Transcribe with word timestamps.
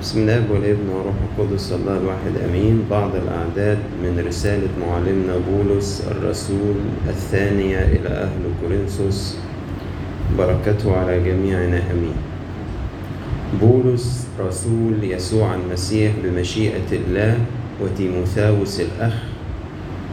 بسم 0.00 0.20
الله 0.20 0.44
والابن 0.52 0.88
والروح 0.88 1.14
القدس 1.28 1.72
الله 1.72 1.96
الواحد 1.98 2.34
أمين. 2.48 2.86
بعض 2.90 3.10
الأعداد 3.14 3.78
من 4.02 4.24
رسالة 4.26 4.68
معلمنا 4.80 5.34
بولس 5.50 6.06
الرسول 6.10 6.76
الثانية 7.08 7.78
إلى 7.78 8.08
أهل 8.08 8.42
كورنثوس 8.62 9.36
بركته 10.38 10.96
على 10.96 11.20
جميعنا 11.24 11.82
أمين. 11.90 12.16
بولس 13.60 14.26
رسول 14.40 14.94
يسوع 15.02 15.54
المسيح 15.54 16.12
بمشيئة 16.24 16.90
الله 16.92 17.38
وتيموثاوس 17.82 18.80
الأخ 18.80 19.14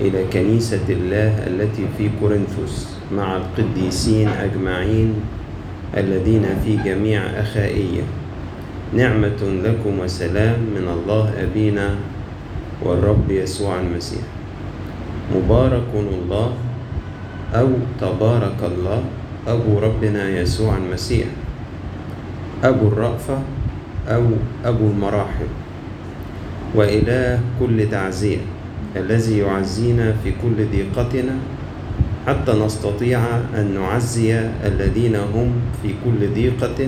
إلى 0.02 0.26
كنيسة 0.34 0.86
الله 0.90 1.48
التي 1.48 1.86
في 1.98 2.10
كورنثوس 2.20 2.88
مع 3.14 3.38
القديسين 3.38 4.28
أجمعين 4.28 5.14
الذين 5.98 6.46
في 6.66 6.78
جميع 6.86 7.22
اخائيه 7.22 8.25
نعمة 8.94 9.42
لكم 9.42 10.00
وسلام 10.00 10.60
من 10.60 10.86
الله 10.86 11.34
أبينا 11.44 11.96
والرب 12.84 13.32
يسوع 13.32 13.80
المسيح. 13.82 14.24
مبارك 15.36 15.90
الله 15.94 16.54
أو 17.56 17.70
تبارك 18.02 18.60
الله 18.62 19.02
أبو 19.48 19.80
ربنا 19.80 20.30
يسوع 20.30 20.78
المسيح. 20.78 21.28
أبو 22.64 22.88
الرأفة 22.88 23.38
أو 24.10 24.24
أبو 24.66 24.86
المراحم 24.88 25.50
وإله 26.76 27.40
كل 27.60 27.90
تعزية 27.90 28.38
الذي 28.96 29.38
يعزينا 29.38 30.16
في 30.24 30.32
كل 30.42 30.58
ضيقتنا 30.72 31.36
حتى 32.28 32.52
نستطيع 32.66 33.20
أن 33.58 33.76
نعزي 33.76 34.40
الذين 34.66 35.16
هم 35.16 35.50
في 35.84 35.94
كل 36.06 36.34
ضيقة 36.34 36.80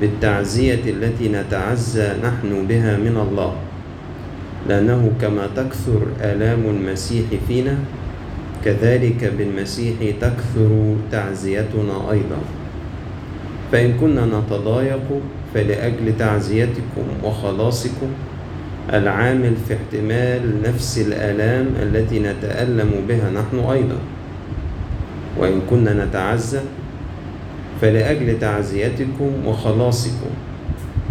بالتعزية 0.00 0.84
التي 0.86 1.28
نتعزى 1.28 2.08
نحن 2.24 2.66
بها 2.68 2.96
من 2.96 3.16
الله. 3.16 3.54
لأنه 4.68 5.12
كما 5.20 5.48
تكثر 5.56 6.02
آلام 6.20 6.60
المسيح 6.66 7.24
فينا 7.48 7.76
كذلك 8.64 9.32
بالمسيح 9.38 9.94
تكثر 10.20 10.96
تعزيتنا 11.12 12.10
أيضا. 12.10 12.40
فإن 13.72 13.92
كنا 14.00 14.26
نتضايق 14.26 15.20
فلأجل 15.54 16.16
تعزيتكم 16.18 17.06
وخلاصكم 17.24 18.10
العامل 18.92 19.54
في 19.68 19.74
احتمال 19.74 20.62
نفس 20.62 20.98
الآلام 20.98 21.66
التي 21.82 22.18
نتألم 22.18 22.90
بها 23.08 23.30
نحن 23.30 23.58
أيضا. 23.58 23.98
وإن 25.38 25.60
كنا 25.70 26.04
نتعزى 26.04 26.60
فلأجل 27.80 28.40
تعزيتكم 28.40 29.30
وخلاصكم 29.46 30.30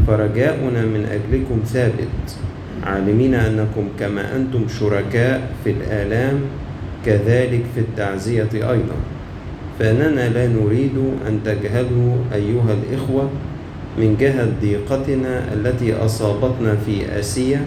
فرجاؤنا 0.08 0.82
من 0.86 1.06
أجلكم 1.06 1.60
ثابت 1.66 2.38
عالمين 2.84 3.34
أنكم 3.34 3.88
كما 4.00 4.36
أنتم 4.36 4.66
شركاء 4.80 5.52
في 5.64 5.70
الآلام 5.72 6.40
كذلك 7.06 7.64
في 7.76 7.80
التعزية 7.80 8.50
أيضا. 8.54 8.98
فإننا 9.80 10.30
لا 10.30 10.48
نريد 10.48 10.98
أن 11.28 11.40
تجهلوا 11.46 12.16
أيها 12.34 12.74
الإخوة 12.74 13.30
من 13.98 14.18
جهة 14.20 14.48
ضيقتنا 14.62 15.54
التي 15.54 15.94
أصابتنا 15.94 16.76
في 16.86 17.20
آسيا 17.20 17.62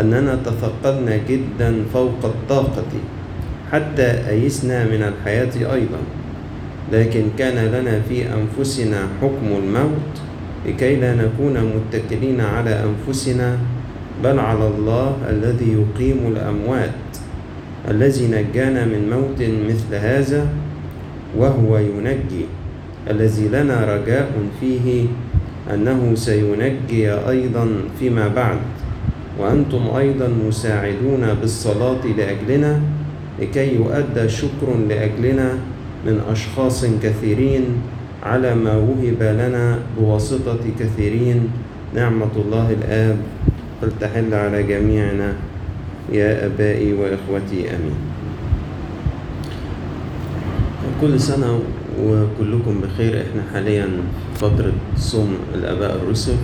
أننا 0.00 0.38
تثقلنا 0.44 1.16
جدا 1.28 1.84
فوق 1.92 2.24
الطاقة 2.24 2.92
حتى 3.72 4.28
أيسنا 4.28 4.84
من 4.84 5.02
الحياة 5.02 5.74
أيضا. 5.74 6.00
لكن 6.92 7.22
كان 7.38 7.54
لنا 7.72 8.00
في 8.08 8.24
أنفسنا 8.26 9.08
حكم 9.22 9.46
الموت 9.64 10.14
لكي 10.66 10.96
لا 10.96 11.14
نكون 11.14 11.54
متكلين 11.74 12.40
على 12.40 12.84
أنفسنا 12.84 13.58
بل 14.24 14.38
على 14.38 14.66
الله 14.66 15.16
الذي 15.30 15.72
يقيم 15.72 16.18
الأموات 16.32 17.08
الذي 17.88 18.26
نجانا 18.26 18.84
من 18.84 19.10
موت 19.10 19.40
مثل 19.68 19.94
هذا 19.94 20.46
وهو 21.36 21.78
ينجي. 21.78 22.44
الذي 23.10 23.48
لنا 23.48 23.84
رجاء 23.94 24.30
فيه 24.60 25.06
أنه 25.74 26.14
سينجي 26.14 27.12
أيضا 27.12 27.66
فيما 27.98 28.28
بعد. 28.28 28.58
وأنتم 29.38 29.82
أيضا 29.96 30.28
مساعدون 30.48 31.24
بالصلاة 31.40 32.02
لأجلنا 32.18 32.80
لكي 33.40 33.74
يؤدى 33.74 34.28
شكر 34.28 34.68
لأجلنا 34.88 35.48
من 36.06 36.20
أشخاص 36.30 36.84
كثيرين 37.02 37.64
على 38.22 38.54
ما 38.54 38.76
وهب 38.76 39.22
لنا 39.22 39.78
بواسطة 39.98 40.62
كثيرين. 40.78 41.50
نعمة 41.94 42.34
الله 42.36 42.70
الآب 42.70 43.16
فلتحل 43.80 44.34
على 44.34 44.62
جميعنا. 44.62 45.32
يا 46.12 46.46
أبائي 46.46 46.92
وإخوتي 46.92 47.70
آمين. 47.70 47.98
كل 51.00 51.20
سنة 51.20 51.60
وكلكم 52.02 52.80
بخير. 52.80 53.22
إحنا 53.22 53.42
حاليا 53.52 53.88
فترة 54.36 54.72
صوم 54.96 55.36
الآباء 55.54 55.96
الرسل. 55.96 56.36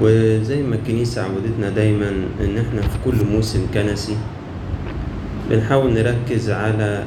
وزي 0.00 0.62
ما 0.62 0.74
الكنيسة 0.74 1.22
عودتنا 1.22 1.70
دايما 1.70 2.10
إن 2.40 2.58
إحنا 2.58 2.82
في 2.82 2.98
كل 3.04 3.24
موسم 3.32 3.66
كنسي 3.74 4.16
بنحاول 5.50 5.94
نركز 5.94 6.50
على 6.50 7.04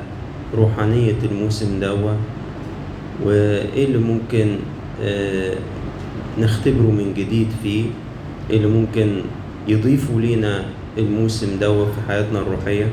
روحانية 0.55 1.15
الموسم 1.31 1.79
دوا 1.79 2.11
وإيه 3.23 3.85
اللي 3.85 3.97
ممكن 3.97 4.55
آه 5.03 5.55
نختبره 6.39 6.91
من 6.91 7.13
جديد 7.17 7.47
فيه؟ 7.63 7.85
إيه 8.49 8.57
اللي 8.57 8.67
ممكن 8.67 9.21
يضيفوا 9.67 10.21
لينا 10.21 10.65
الموسم 10.97 11.47
دوا 11.61 11.85
في 11.85 11.91
حياتنا 12.07 12.39
الروحية؟ 12.39 12.87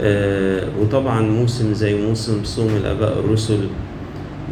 آه 0.00 0.62
وطبعا 0.80 1.20
موسم 1.20 1.72
زي 1.72 1.94
موسم 2.06 2.44
صوم 2.44 2.68
الآباء 2.76 3.18
الرسل 3.18 3.68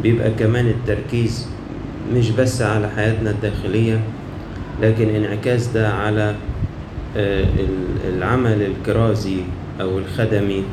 بيبقى 0.03 0.31
كمان 0.31 0.67
التركيز 0.67 1.47
مش 2.13 2.29
بس 2.31 2.61
على 2.61 2.89
حياتنا 2.95 3.29
الداخلية 3.31 3.99
لكن 4.81 5.09
انعكاس 5.09 5.67
ده 5.67 5.89
على 5.93 6.35
آه 7.17 7.45
العمل 8.17 8.61
الكرازي 8.61 9.37
أو 9.81 9.97
الخدمي 9.99 10.63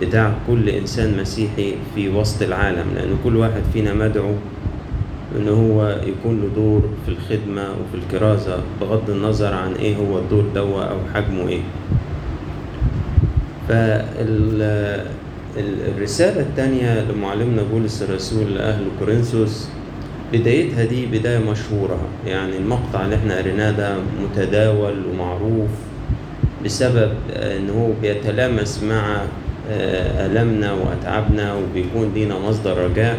بتاع 0.00 0.32
كل 0.46 0.68
إنسان 0.68 1.16
مسيحي 1.20 1.74
في 1.94 2.08
وسط 2.08 2.42
العالم 2.42 2.86
لأن 2.94 3.16
كل 3.24 3.36
واحد 3.36 3.62
فينا 3.72 3.94
مدعو 3.94 4.32
إن 5.38 5.48
هو 5.48 6.00
يكون 6.06 6.40
له 6.40 6.48
دور 6.54 6.82
في 7.06 7.10
الخدمة 7.12 7.62
وفي 7.62 7.94
الكرازة 8.04 8.58
بغض 8.80 9.10
النظر 9.10 9.54
عن 9.54 9.72
إيه 9.72 9.96
هو 9.96 10.18
الدور 10.18 10.44
دوا 10.54 10.82
أو 10.84 10.96
حجمه 11.14 11.48
إيه. 11.48 11.60
فالرسالة 15.56 16.40
الثانية 16.40 17.00
لمعلمنا 17.00 17.62
بولس 17.72 18.02
الرسول 18.02 18.54
لأهل 18.54 18.84
كورنثوس 18.98 19.68
بدايتها 20.32 20.84
دي 20.84 21.06
بداية 21.06 21.38
مشهورة 21.50 21.98
يعني 22.26 22.56
المقطع 22.56 23.04
اللي 23.04 23.16
إحنا 23.16 23.38
قريناه 23.38 23.70
ده 23.70 23.96
متداول 24.22 24.94
ومعروف 25.12 25.70
بسبب 26.64 27.12
إن 27.30 27.70
هو 27.70 27.88
بيتلامس 28.02 28.82
مع 28.82 29.22
ألمنا 29.70 30.72
وأتعابنا 30.72 31.54
وبيكون 31.54 32.12
لينا 32.14 32.38
مصدر 32.38 32.90
رجاء. 32.90 33.18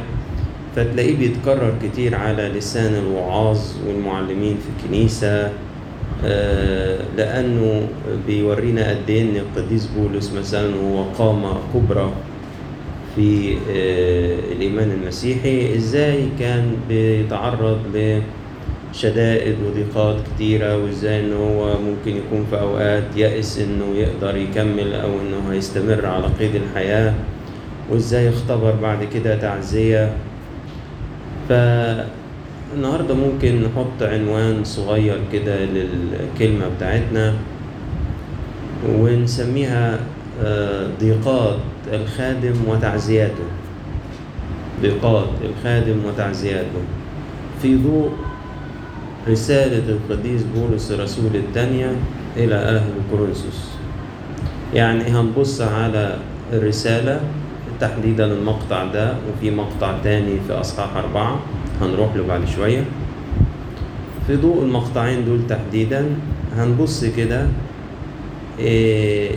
فتلاقيه 0.76 1.18
بيتكرر 1.18 1.74
كتير 1.84 2.16
على 2.16 2.48
لسان 2.50 2.94
الوعاظ 2.96 3.60
والمعلمين 3.88 4.58
في 4.58 4.70
الكنيسة 4.86 5.52
لأنه 7.18 7.88
بيورينا 8.28 8.90
قد 8.90 9.10
إيه 9.10 9.22
إن 9.22 9.36
القديس 9.38 9.90
بولس 9.98 10.32
مثلا 10.34 10.76
هو 10.76 11.04
قامة 11.04 11.54
كبرى 11.74 12.12
في 13.16 13.58
الإيمان 14.52 14.92
المسيحي. 14.92 15.76
إزاي 15.76 16.28
كان 16.40 16.76
بيتعرض 16.90 17.80
لشدائد 18.94 19.56
وضيقات 19.66 20.16
كتيرة 20.36 20.78
وإزاي 20.78 21.20
إن 21.20 21.34
هو 21.34 21.74
ممكن 21.80 22.18
يكون 22.18 22.46
في 22.50 22.60
أوقات 22.60 23.04
يأس 23.16 23.60
إنه 23.60 23.96
يقدر 23.96 24.36
يكمل 24.38 24.94
أو 24.94 25.10
إنه 25.10 25.52
هيستمر 25.52 26.06
على 26.06 26.28
قيد 26.40 26.56
الحياة 26.56 27.14
وإزاي 27.92 28.30
اختبر 28.30 28.72
بعد 28.82 29.04
كده 29.04 29.36
تعزية. 29.38 30.14
فالنهاردة 31.50 33.14
ممكن 33.14 33.64
نحط 33.64 34.04
عنوان 34.04 34.64
صغير 34.64 35.20
كده 35.34 35.66
للكلمة 35.66 36.66
بتاعتنا 36.78 37.34
ونسميها 38.90 40.00
ضيقات 41.00 41.58
الخادم 41.94 42.56
وتعزياته. 42.68 43.48
ضيقات 44.82 45.30
الخادم 45.50 46.06
وتعزياته. 46.06 46.82
في 47.62 47.76
ضوء 47.76 48.12
رسالة 49.30 49.84
القديس 49.90 50.42
بولس 50.56 50.92
الرسول 50.92 51.36
الثانية 51.36 51.96
إلى 52.38 52.56
أهل 52.56 52.90
كورنثوس. 53.12 53.70
يعني 54.74 55.04
هنبص 55.04 55.62
على 55.62 56.16
الرسالة 56.54 57.22
تحديدا 57.80 58.26
المقطع 58.26 58.86
ده 58.86 59.14
وفي 59.30 59.52
مقطع 59.52 59.98
تاني 60.04 60.40
في 60.48 60.54
أصحاح 60.54 60.96
أربعة. 60.98 61.40
هنروح 61.82 62.16
له 62.16 62.24
بعد 62.28 62.48
شوية. 62.48 62.84
في 64.28 64.36
ضوء 64.36 64.64
المقطعين 64.64 65.26
دول 65.26 65.40
تحديدا 65.50 66.06
هنبص 66.58 67.06
كده 67.06 67.48
إيه 68.60 69.32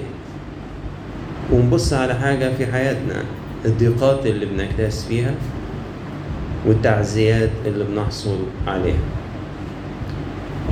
ونبص 1.53 1.93
على 1.93 2.15
حاجة 2.15 2.53
في 2.59 2.67
حياتنا. 2.67 3.23
الضيقات 3.65 4.27
اللي 4.27 4.47
بنجتاز 4.47 5.05
فيها 5.09 5.35
والتعزيات 6.67 7.51
اللي 7.67 7.85
بنحصل 7.85 8.39
عليها. 8.67 8.99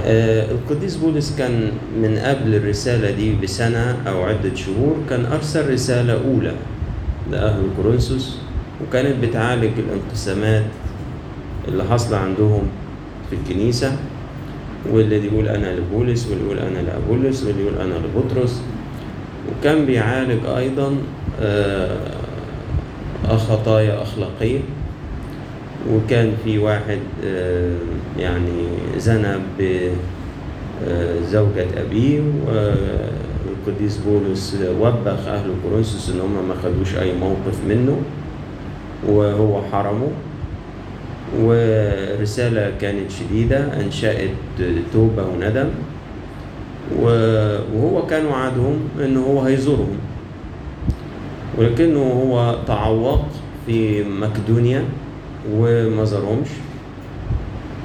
القديس 0.06 0.96
بولس 0.96 1.36
كان 1.38 1.70
من 2.02 2.18
قبل 2.18 2.54
الرسالة 2.54 3.10
دي 3.10 3.34
بسنة 3.42 3.96
أو 4.08 4.22
عدة 4.22 4.54
شهور 4.54 4.96
كان 5.10 5.26
أرسل 5.26 5.72
رسالة 5.72 6.12
أولى 6.24 6.52
لأهل 7.30 7.62
كورنثوس 7.76 8.36
وكانت 8.82 9.24
بتعالج 9.24 9.70
الانقسامات 9.78 10.64
اللي 11.68 11.84
حاصلة 11.84 12.16
عندهم 12.16 12.62
في 13.30 13.36
الكنيسة 13.36 13.96
واللي 14.92 15.26
يقول 15.26 15.48
أنا 15.48 15.76
لبولس 15.76 16.26
واللي 16.26 16.44
يقول 16.44 16.58
أنا 16.58 16.78
لأبولس 16.78 17.42
واللي 17.44 17.62
يقول 17.62 17.74
أنا 17.78 17.94
لبطرس. 17.94 18.62
وكان 19.50 19.86
بيعالج 19.86 20.46
أيضا 20.56 20.96
آه 21.40 21.98
خطايا 23.36 24.02
أخلاقية. 24.02 24.60
وكان 25.92 26.32
في 26.44 26.58
واحد 26.58 26.98
آه 27.24 27.76
يعني 28.18 28.68
زنى 28.98 29.34
بزوجة 29.58 29.96
أبيه 31.76 32.22
والقديس 32.46 33.96
بولس 33.96 34.56
وبخ 34.80 35.26
أهل 35.28 35.50
كورنثوس 35.62 36.10
إن 36.10 36.20
هم 36.20 36.48
ما 36.48 36.54
خدوش 36.62 36.96
أي 36.96 37.12
موقف 37.14 37.64
منه 37.68 37.96
وهو 39.08 39.62
حرمه. 39.72 40.08
ورسالة 41.40 42.72
كانت 42.80 43.10
شديدة 43.10 43.80
أنشأت 43.80 44.30
توبة 44.92 45.22
وندم. 45.22 45.68
وهو 46.98 48.06
كان 48.06 48.26
وعدهم 48.26 48.78
إن 49.04 49.16
هو 49.16 49.40
هيزورهم. 49.40 49.98
ولكنه 51.58 52.02
هو 52.02 52.58
تعوق 52.66 53.24
في 53.66 54.04
مقدونيا. 54.04 54.84
وما 55.52 56.04
زارهمش. 56.04 56.48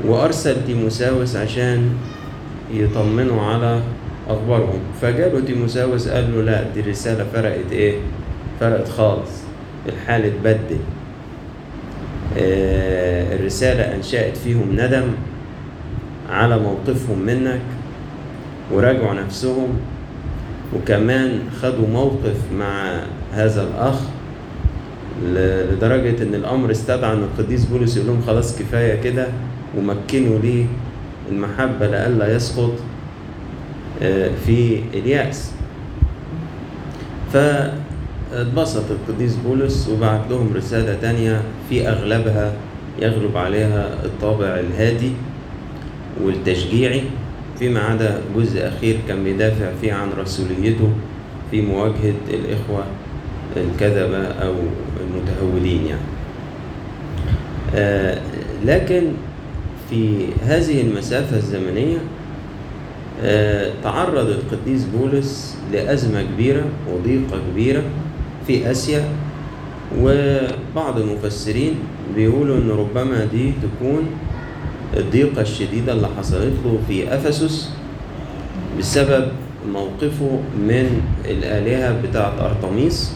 وأرسل 0.06 0.56
تيموساوس 0.68 1.36
عشان 1.36 1.90
يطمنوا 2.74 3.42
على 3.42 3.82
أخبارهم. 4.30 4.80
فجاله 5.02 5.40
تيموساوس 5.40 6.08
قال 6.08 6.36
له 6.36 6.42
لا 6.42 6.64
دي 6.74 6.80
الرسالة 6.80 7.26
فرقت 7.34 7.72
إيه؟ 7.72 7.96
فرقت 8.60 8.90
خالص. 8.90 9.32
الحال 9.90 10.26
اتبدل. 10.26 10.78
آه 12.38 13.36
الرسالة 13.36 13.96
أنشأت 13.96 14.38
فيهم 14.38 14.70
ندم 14.74 15.08
على 16.30 16.60
موقفهم 16.60 17.20
منك 17.20 17.62
وراجعوا 18.72 19.14
نفسهم 19.14 19.68
وكمان 20.76 21.40
خدوا 21.62 21.88
موقف 21.88 22.38
مع 22.60 23.00
هذا 23.34 23.64
الأخ 23.64 24.00
لدرجة 25.26 26.24
إن 26.24 26.36
الأمر 26.36 26.72
استدعى 26.72 27.14
إن 27.14 27.24
القديس 27.24 27.66
بولس 27.66 27.98
يقول 27.98 28.08
لهم 28.08 28.22
خلاص 28.28 28.60
كفاية 28.60 29.02
كده 29.02 29.28
ومكنوا 29.78 30.40
ليه 30.40 30.66
المحبة 31.32 31.88
لئلا 31.88 32.36
يسقط 32.36 32.74
في 34.46 34.82
إليأس. 34.94 35.52
فاتبسط 37.34 38.84
القديس 38.92 39.36
بولس 39.36 39.90
وبعت 39.90 40.22
لهم 40.30 40.54
رسالة 40.56 40.98
تانية 41.02 41.42
في 41.70 41.90
أغلبها 41.90 42.54
يغلب 43.02 43.38
عليها 43.38 43.90
الطابع 44.06 44.46
الهادي 44.46 45.12
والتشجيعي 46.24 47.02
فيما 47.60 47.80
عدا 47.80 48.22
جزء 48.36 48.68
أخير 48.68 48.98
كان 49.08 49.24
بيدافع 49.24 49.72
فيه 49.82 49.94
عن 49.94 50.10
رسوليته 50.20 50.90
في 51.52 51.62
مواجهة 51.62 52.14
الإخوة 52.30 52.84
الكذبة 53.58 54.24
أو 54.28 54.54
المتهورين 55.02 55.86
يعني. 55.86 56.02
آه 57.76 58.18
لكن 58.66 59.04
في 59.90 60.26
هذه 60.46 60.82
المسافة 60.82 61.38
الزمنية 61.38 61.98
آه 63.24 63.72
تعرض 63.84 64.30
القديس 64.30 64.84
بولس 64.84 65.58
لأزمة 65.74 66.22
كبيرة 66.24 66.64
وضيقة 66.94 67.40
كبيرة 67.52 67.84
في 68.48 68.72
آسيا 68.72 69.06
وبعض 70.00 71.00
المفسرين 71.00 71.74
بيقولوا 72.16 72.58
إن 72.58 72.70
ربما 72.70 73.26
دي 73.26 73.52
تكون 73.52 74.08
الضيقة 74.98 75.42
الشديدة 75.42 75.94
اللي 75.94 76.08
حصلت 76.18 76.54
له 76.66 76.78
في 76.88 77.16
أفسس 77.16 77.70
بسبب 78.80 79.28
موقفه 79.74 80.40
من 80.58 81.02
الآلهة 81.26 82.02
بتاعة 82.02 82.34
أرطميس. 82.46 83.14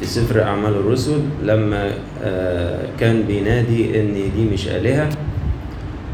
في 0.00 0.06
سفر 0.06 0.42
أعمال 0.42 0.72
الرسل 0.74 1.20
لما 1.42 1.90
كان 3.00 3.22
بينادي 3.22 4.00
إن 4.00 4.14
دي 4.36 4.44
مش 4.52 4.68
آلهة. 4.68 5.08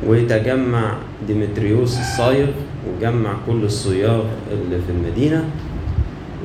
وتجمع 0.06 0.94
ديمتريوس 1.26 1.98
الصايغ 2.00 2.46
وجمع 2.88 3.32
كل 3.46 3.64
الصياغ 3.64 4.22
اللي 4.52 4.78
في 4.86 4.92
المدينة. 4.92 5.44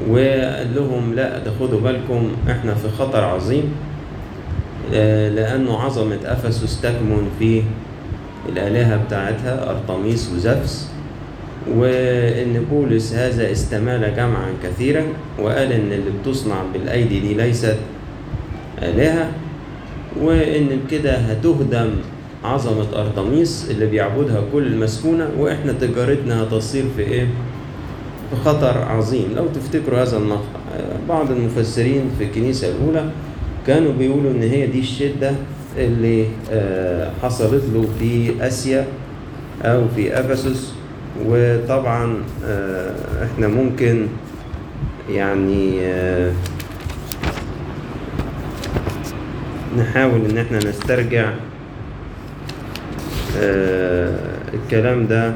وقال 0.09 0.75
لهم 0.75 1.13
لا 1.13 1.39
ده 1.39 1.51
خدوا 1.59 1.79
بالكم 1.81 2.31
إحنا 2.49 2.75
في 2.75 2.89
خطر 2.89 3.23
عظيم 3.23 3.63
لأنه 5.35 5.79
عظمة 5.79 6.19
أفسس 6.25 6.81
تكمن 6.81 7.29
في 7.39 7.63
الآلهة 8.49 9.03
بتاعتها 9.05 9.69
أرطميس 9.69 10.31
وزفس. 10.35 10.89
وإن 11.67 12.65
بولس 12.71 13.13
هذا 13.13 13.51
استمال 13.51 14.15
جمعا 14.15 14.53
كثيرا 14.63 15.03
وقال 15.39 15.71
إن 15.71 15.91
اللي 15.91 16.11
بتصنع 16.21 16.55
بالأيدي 16.73 17.19
دي 17.19 17.33
ليست 17.33 17.77
آلهة 18.81 19.31
وإن 20.21 20.67
بكده 20.85 21.17
هتهدم 21.17 21.89
عظمة 22.43 22.85
أرطميس 23.01 23.67
اللي 23.71 23.85
بيعبدها 23.85 24.41
كل 24.53 24.67
المسكونة 24.67 25.29
وإحنا 25.39 25.73
تجارتنا 25.73 26.43
هتصير 26.43 26.83
في 26.95 27.01
إيه؟ 27.01 27.27
في 28.29 28.35
خطر 28.45 28.77
عظيم 28.77 29.25
لو 29.35 29.45
تفتكروا 29.55 29.99
هذا 30.03 30.17
المقطع 30.17 30.59
بعض 31.09 31.31
المفسرين 31.31 32.01
في 32.17 32.23
الكنيسة 32.23 32.69
الأولى 32.69 33.09
كانوا 33.67 33.91
بيقولوا 33.93 34.31
إن 34.31 34.41
هي 34.43 34.67
دي 34.67 34.79
الشدة 34.79 35.31
اللي 35.77 36.25
حصلت 37.23 37.63
له 37.73 37.85
في 37.99 38.31
آسيا 38.47 38.87
أو 39.63 39.83
في 39.95 40.19
أفسس 40.19 40.73
وطبعا 41.25 42.23
إحنا 43.23 43.47
ممكن 43.47 44.07
يعني 45.09 45.79
نحاول 49.77 50.25
إن 50.29 50.37
إحنا 50.37 50.57
نسترجع 50.57 51.33
الكلام 54.53 55.07
ده 55.07 55.35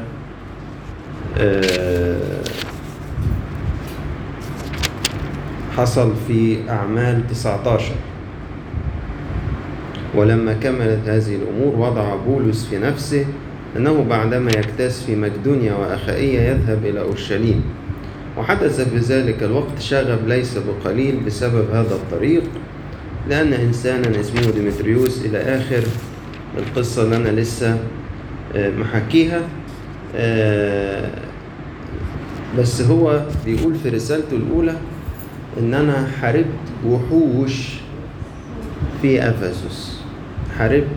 حصل 5.78 6.14
في 6.28 6.58
أعمال 6.70 7.28
19 7.28 7.92
ولما 10.16 10.54
كملت 10.54 11.00
هذه 11.10 11.36
الأمور 11.36 11.76
وضع 11.76 12.16
بولس 12.16 12.66
في 12.66 12.78
نفسه 12.78 13.26
أنه 13.78 14.04
بعدما 14.10 14.52
يكتاس 14.52 15.04
في 15.04 15.16
مقدونيا 15.16 15.74
وأخائية 15.74 16.42
يذهب 16.42 16.86
إلى 16.86 17.00
أورشليم. 17.02 17.64
وحدث 18.38 18.82
في 18.90 18.98
ذلك 18.98 19.44
الوقت 19.44 19.80
شغب 19.80 20.28
ليس 20.28 20.58
بقليل 20.58 21.20
بسبب 21.26 21.66
هذا 21.72 21.96
الطريق 21.96 22.44
لأن 23.30 23.54
إنسانا 23.54 24.20
اسمه 24.20 24.52
ديمتريوس 24.52 25.26
إلى 25.26 25.38
آخر 25.38 25.84
القصة 26.58 27.04
اللي 27.04 27.16
أنا 27.16 27.30
لسه 27.30 27.78
محكيها 28.56 29.42
بس 32.60 32.82
هو 32.82 33.22
بيقول 33.46 33.76
في 33.76 33.90
رسالته 33.90 34.36
الأولى 34.36 34.74
إن 35.60 35.74
أنا 35.74 36.08
حاربت 36.22 36.46
وحوش 36.88 37.70
في 39.02 39.30
أفسس. 39.30 40.00
حاربت 40.58 40.88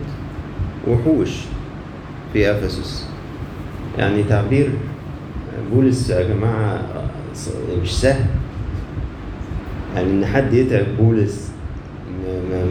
وحوش. 0.87 1.29
في 2.33 2.51
افسس 2.51 3.05
يعني 3.97 4.23
تعبير 4.23 4.69
بولس 5.73 6.09
يا 6.09 6.33
جماعة 6.33 6.81
مش 7.81 7.99
سهل. 8.01 8.25
يعني 9.95 10.11
إن 10.11 10.25
حد 10.25 10.53
يتعب 10.53 10.85
بولس 10.99 11.51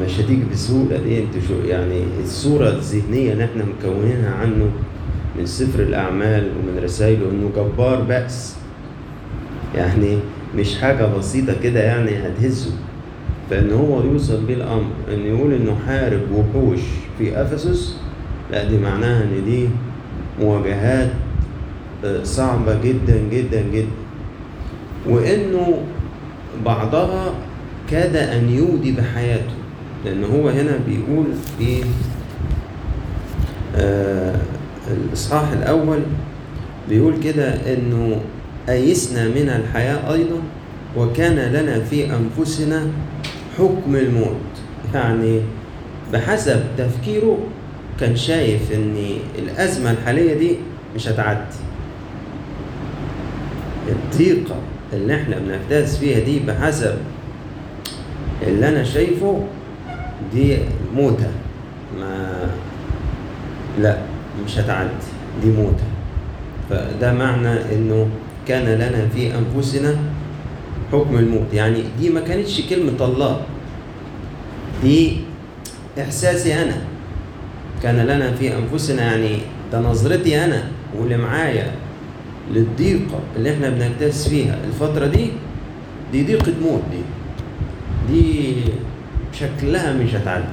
مش 0.05 0.21
هتيجي 0.21 0.43
بسهولة 0.53 0.97
دي. 0.97 1.19
أنت 1.19 1.33
شو 1.49 1.55
يعني 1.69 2.03
الصورة 2.25 2.69
الذهنية 2.69 3.33
اللي 3.33 3.45
إحنا 3.45 3.65
مكونينها 3.65 4.35
عنه 4.35 4.71
من 5.39 5.47
سفر 5.47 5.81
الأعمال 5.83 6.51
ومن 6.59 6.85
رسائله 6.85 7.31
إنه 7.31 7.51
جبار 7.57 8.01
بأس. 8.03 8.57
يعني 9.75 10.19
مش 10.57 10.79
حاجة 10.79 11.17
بسيطة 11.19 11.55
كده 11.63 11.81
يعني 11.81 12.11
هتهزه. 12.11 12.71
فإن 13.51 13.73
هو 13.73 14.03
يوصل 14.03 14.45
بيه 14.47 14.55
الأمر 14.55 14.91
إن 15.15 15.21
يقول 15.21 15.53
إنه 15.53 15.77
حارب 15.87 16.21
وحوش 16.33 16.81
في 17.19 17.43
افسس 17.43 17.97
لا 18.53 18.65
دي 18.65 18.79
معناها 18.79 19.23
إن 19.23 19.45
دي 19.45 19.69
مواجهات 20.41 21.09
آه، 22.05 22.23
صعبة 22.25 22.81
جدا 22.85 23.19
جدا 23.33 23.61
جدا. 23.73 23.89
وإنه 25.09 25.79
بعضها 26.65 27.35
كاد 27.91 28.17
أن 28.17 28.49
يودي 28.49 28.93
بحياته 28.93 29.55
لأن 30.05 30.25
هو 30.25 30.49
هنا 30.49 30.79
بيقول 30.89 31.27
في 31.59 31.85
آه، 33.77 34.37
الإصحاح 34.91 35.53
الأول 35.53 35.99
بيقول 36.89 37.15
كده 37.25 37.49
إنه 37.75 38.21
أيسنا 38.69 39.29
من 39.29 39.49
الحياة 39.49 40.13
أيضا 40.13 40.39
وكان 40.97 41.53
لنا 41.53 41.81
في 41.81 42.07
أنفسنا 42.15 42.87
حكم 43.59 43.97
الموت. 43.97 44.37
يعني 44.95 45.41
بحسب 46.13 46.61
تفكيره 46.79 47.39
كان 48.01 48.17
شايف 48.17 48.73
إن 48.73 48.97
الأزمة 49.39 49.91
الحالية 49.91 50.35
دي 50.35 50.57
مش 50.95 51.09
هتعدي. 51.09 51.57
الضيقة 53.89 54.57
اللي 54.93 55.15
إحنا 55.15 55.39
بنجتاز 55.39 55.99
فيها 55.99 56.19
دي 56.19 56.39
بحسب 56.41 56.95
اللي 58.43 58.69
أنا 58.69 58.85
شايفه 58.85 59.45
دي 60.35 60.59
موتة. 60.95 61.31
ما 61.99 62.33
لا 63.79 63.99
مش 64.45 64.59
هتعدي. 64.59 64.91
دي 65.43 65.51
موتة. 65.51 65.85
فده 66.71 67.13
معنى 67.13 67.75
إنه 67.75 68.09
كان 68.49 68.65
لنا 68.65 69.09
في 69.15 69.33
أنفسنا 69.35 69.97
حكم 70.93 71.17
الموت. 71.19 71.55
يعني 71.55 71.83
دي 72.01 72.11
ما 72.11 72.21
كانتش 72.21 72.61
كلمة 72.71 73.05
الله. 73.05 73.41
دي 74.83 75.17
إحساسي 76.01 76.55
أنا. 76.63 76.96
كان 77.83 77.97
لنا 77.97 78.33
في 78.33 78.53
أنفسنا 78.59 79.03
يعني 79.03 79.39
ده 79.73 79.81
نظرتي 79.81 80.45
أنا 80.45 80.63
واللي 80.99 81.17
معايا 81.17 81.73
للضيقة 82.55 83.21
اللي 83.37 83.55
إحنا 83.55 83.71
بنجتاز 83.71 84.29
فيها 84.29 84.59
الفترة 84.69 85.07
دي 85.07 85.31
دي 86.13 86.25
ضيقة 86.27 86.53
موت 86.63 86.83
دي. 86.91 87.03
دي 88.13 88.55
شكلها 89.33 89.93
مش 89.93 90.15
هتعدي. 90.15 90.45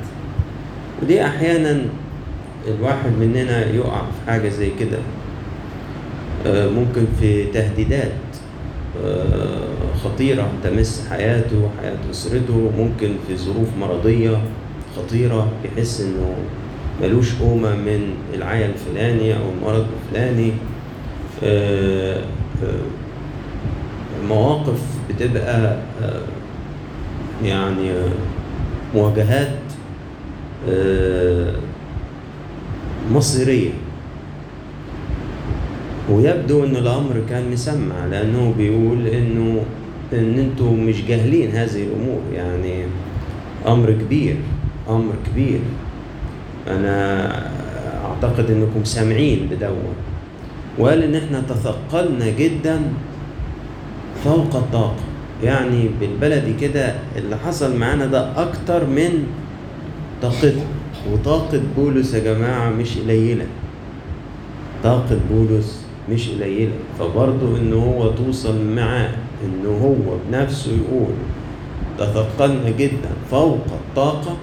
ودي 1.02 1.26
أحيانا 1.26 1.82
الواحد 2.68 3.12
مننا 3.20 3.66
يقع 3.66 4.02
في 4.02 4.32
حاجة 4.32 4.50
زي 4.50 4.70
كده. 4.80 4.98
آه، 6.46 6.68
ممكن 6.70 7.06
في 7.20 7.46
تهديدات 7.46 8.12
آه، 9.06 9.64
خطيرة 10.04 10.52
تمس 10.64 11.08
حياته 11.10 11.56
وحياة 11.66 11.98
أسرته 12.12 12.72
ممكن 12.78 13.16
في 13.28 13.38
ظروف 13.38 13.68
مرضية 13.80 14.42
خطيرة 14.98 15.52
يحس 15.66 16.02
إنه 16.02 16.36
ملوش 17.02 17.36
قومة 17.36 17.76
من 17.76 18.14
العيا 18.34 18.66
الفلاني 18.66 19.34
أو 19.34 19.42
المرض 19.58 19.88
الفلاني. 20.04 20.52
آه، 21.44 22.22
آه، 22.64 24.24
مواقف 24.30 24.82
بتبقى 25.10 25.78
آه، 26.02 26.22
يعني 27.44 27.92
مواجهات 28.96 29.50
مصيرية. 33.12 33.70
ويبدو 36.12 36.64
إن 36.64 36.76
الأمر 36.76 37.22
كان 37.30 37.52
مسمع 37.52 38.06
لأنه 38.12 38.54
بيقول 38.58 39.08
إنه 39.08 39.64
إن 40.14 40.40
أنتوا 40.40 40.72
مش 40.72 41.06
جاهلين 41.06 41.52
هذه 41.52 41.84
الأمور 41.84 42.22
يعني 42.34 42.86
أمر 43.68 43.92
كبير 43.92 44.36
أمر 44.90 45.14
كبير. 45.32 45.60
أنا 46.68 47.30
أعتقد 48.06 48.52
أنكم 48.52 48.84
سامعين 48.84 49.48
بدون 49.52 49.94
وقال 50.80 51.04
ان 51.04 51.16
إحنا 51.16 51.42
تثقلنا 51.50 52.30
جدا 52.30 52.82
فوق 54.24 54.56
الطاقة. 54.56 55.04
يعني 55.44 55.90
بالبلدي 56.00 56.54
كده 56.54 56.96
اللي 57.16 57.38
حصل 57.38 57.78
معانا 57.78 58.06
ده 58.06 58.42
أكتر 58.42 58.86
من 58.86 59.28
طاقتنا. 60.22 60.64
وطاقة 61.12 61.62
بولس 61.78 62.14
يا 62.14 62.20
جماعة 62.34 62.70
مش 62.70 62.98
قليلة. 62.98 63.46
طاقة 64.84 65.20
بولس 65.32 65.86
مش 66.12 66.30
قليلة. 66.30 66.74
فبرضه 67.00 67.58
إن 67.58 67.74
هو 67.74 68.12
توصل 68.12 68.66
معاه 68.76 69.10
إن 69.44 69.66
هو 69.82 70.18
بنفسه 70.30 70.72
يقول 70.72 71.14
تثقلنا 71.98 72.70
جدا 72.70 73.10
فوق 73.32 73.60
الطاقة 73.72 74.38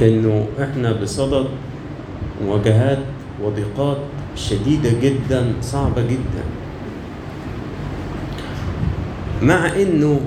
إنه 0.00 0.46
إحنا 0.58 0.92
بصدد 0.92 1.46
مواجهات 2.44 2.98
وضيقات 3.42 3.98
شديدة 4.36 4.90
جدا 5.02 5.52
صعبة 5.62 6.02
جدا. 6.02 6.44
مع 9.42 9.66
إنه 9.76 10.20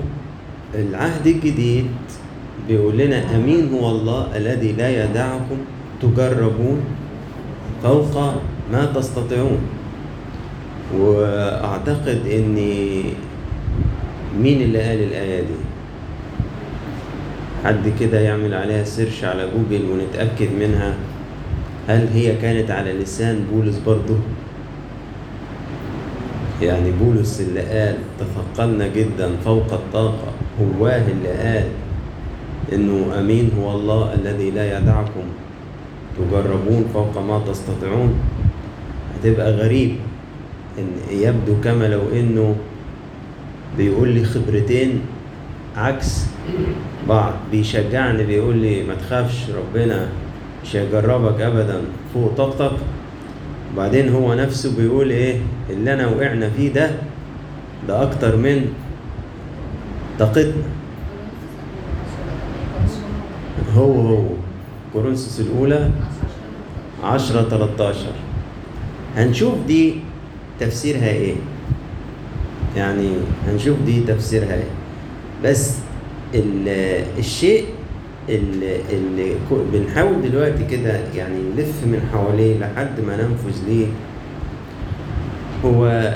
العهد 0.74 1.26
الجديد 1.26 1.86
بيقول 2.68 2.98
لنا 2.98 3.36
أمين 3.36 3.72
هو 3.72 3.90
الله 3.90 4.36
الذي 4.36 4.72
لا 4.72 5.04
يدعكم 5.04 5.58
تجربون 6.02 6.80
فوق 7.82 8.14
ما 8.72 8.82
تستطيعون. 8.94 9.60
وأعتقد 10.96 12.20
ان 12.26 12.56
مين 14.40 14.62
اللي 14.62 14.80
قال 14.82 15.00
الآية 15.02 15.40
دي؟ 15.40 15.60
حد 17.64 17.92
كده 18.00 18.20
يعمل 18.20 18.54
عليها 18.54 18.84
search 18.84 19.24
على 19.24 19.48
جوجل 19.50 19.84
ونتأكد 19.90 20.48
منها. 20.60 20.94
هل 21.88 22.08
هي 22.14 22.36
كانت 22.36 22.70
على 22.70 22.92
لسان 22.92 23.44
بولس 23.52 23.78
برضه 23.86 24.16
يعني 26.62 26.90
بولس 26.90 27.40
اللي 27.40 27.60
قال 27.60 27.96
تثقلنا 28.20 28.88
جدا 28.88 29.30
فوق 29.44 29.72
الطاقة. 29.72 30.32
هواه 30.60 31.02
اللي 31.08 31.28
قال 31.28 31.68
إنه 32.72 33.18
أمين 33.18 33.50
هو 33.60 33.72
الله 33.72 34.14
الذي 34.14 34.50
لا 34.50 34.78
يدعكم. 34.78 35.26
تجربون 36.18 36.84
فوق 36.94 37.18
ما 37.18 37.42
تستطيعون. 37.48 38.14
هتبقى 39.14 39.50
غريب 39.52 39.96
إن 40.78 40.86
يبدو 41.10 41.60
كما 41.64 41.84
لو 41.84 42.00
إنه 42.12 42.56
بيقول 43.78 44.08
لي 44.08 44.24
خبرتين 44.24 45.00
عكس 45.76 46.26
بعض 47.08 47.32
بيشجعني 47.50 48.24
بيقول 48.24 48.56
لي 48.56 48.82
ما 48.82 48.94
تخافش 48.94 49.36
ربنا 49.50 50.08
مش 50.64 50.76
هيجربك 50.76 51.40
ابدا. 51.40 51.80
فوق 52.14 52.32
طاقتك. 52.36 52.76
وبعدين 53.74 54.08
هو 54.08 54.34
نفسه 54.34 54.76
بيقول 54.76 55.10
إيه؟ 55.10 55.36
اللي 55.70 55.94
أنا 55.94 56.06
وقعنا 56.06 56.50
فيه 56.50 56.72
ده 56.72 56.90
ده 57.88 58.02
أكتر 58.02 58.36
من 58.36 58.66
طاقتنا. 60.18 60.62
هو 63.76 64.00
هو. 64.00 64.24
كورنثوس 64.92 65.40
الأولى 65.40 65.90
10 67.04 67.42
13 67.48 67.96
هنشوف 69.16 69.54
دي 69.66 69.94
تفسيرها 70.60 71.08
إيه؟ 71.08 71.34
يعني 72.76 73.08
هنشوف 73.48 73.76
دي 73.86 74.00
تفسيرها 74.00 74.54
إيه؟ 74.54 74.70
بس 75.44 75.74
الشيء 76.34 77.64
اللي, 78.28 78.76
اللي 78.92 79.32
بنحاول 79.72 80.22
دلوقتي 80.22 80.64
كده 80.70 81.00
يعني 81.14 81.38
نلف 81.56 81.84
من 81.84 82.08
حواليه 82.12 82.58
لحد 82.58 83.00
ما 83.00 83.16
ننفذ 83.16 83.68
ليه 83.68 83.86
هو 85.64 86.14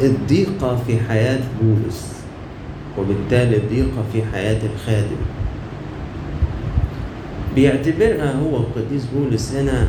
الضيقة 0.00 0.76
في 0.86 0.98
حياة 1.08 1.40
بولس 1.62 2.12
وبالتالي 2.98 3.56
الضيقة 3.56 4.04
في 4.12 4.22
حياة 4.32 4.58
الخادم. 4.74 5.16
بيعتبرها 7.54 8.32
هو 8.32 8.56
القديس 8.56 9.02
بولس 9.14 9.52
هنا 9.54 9.88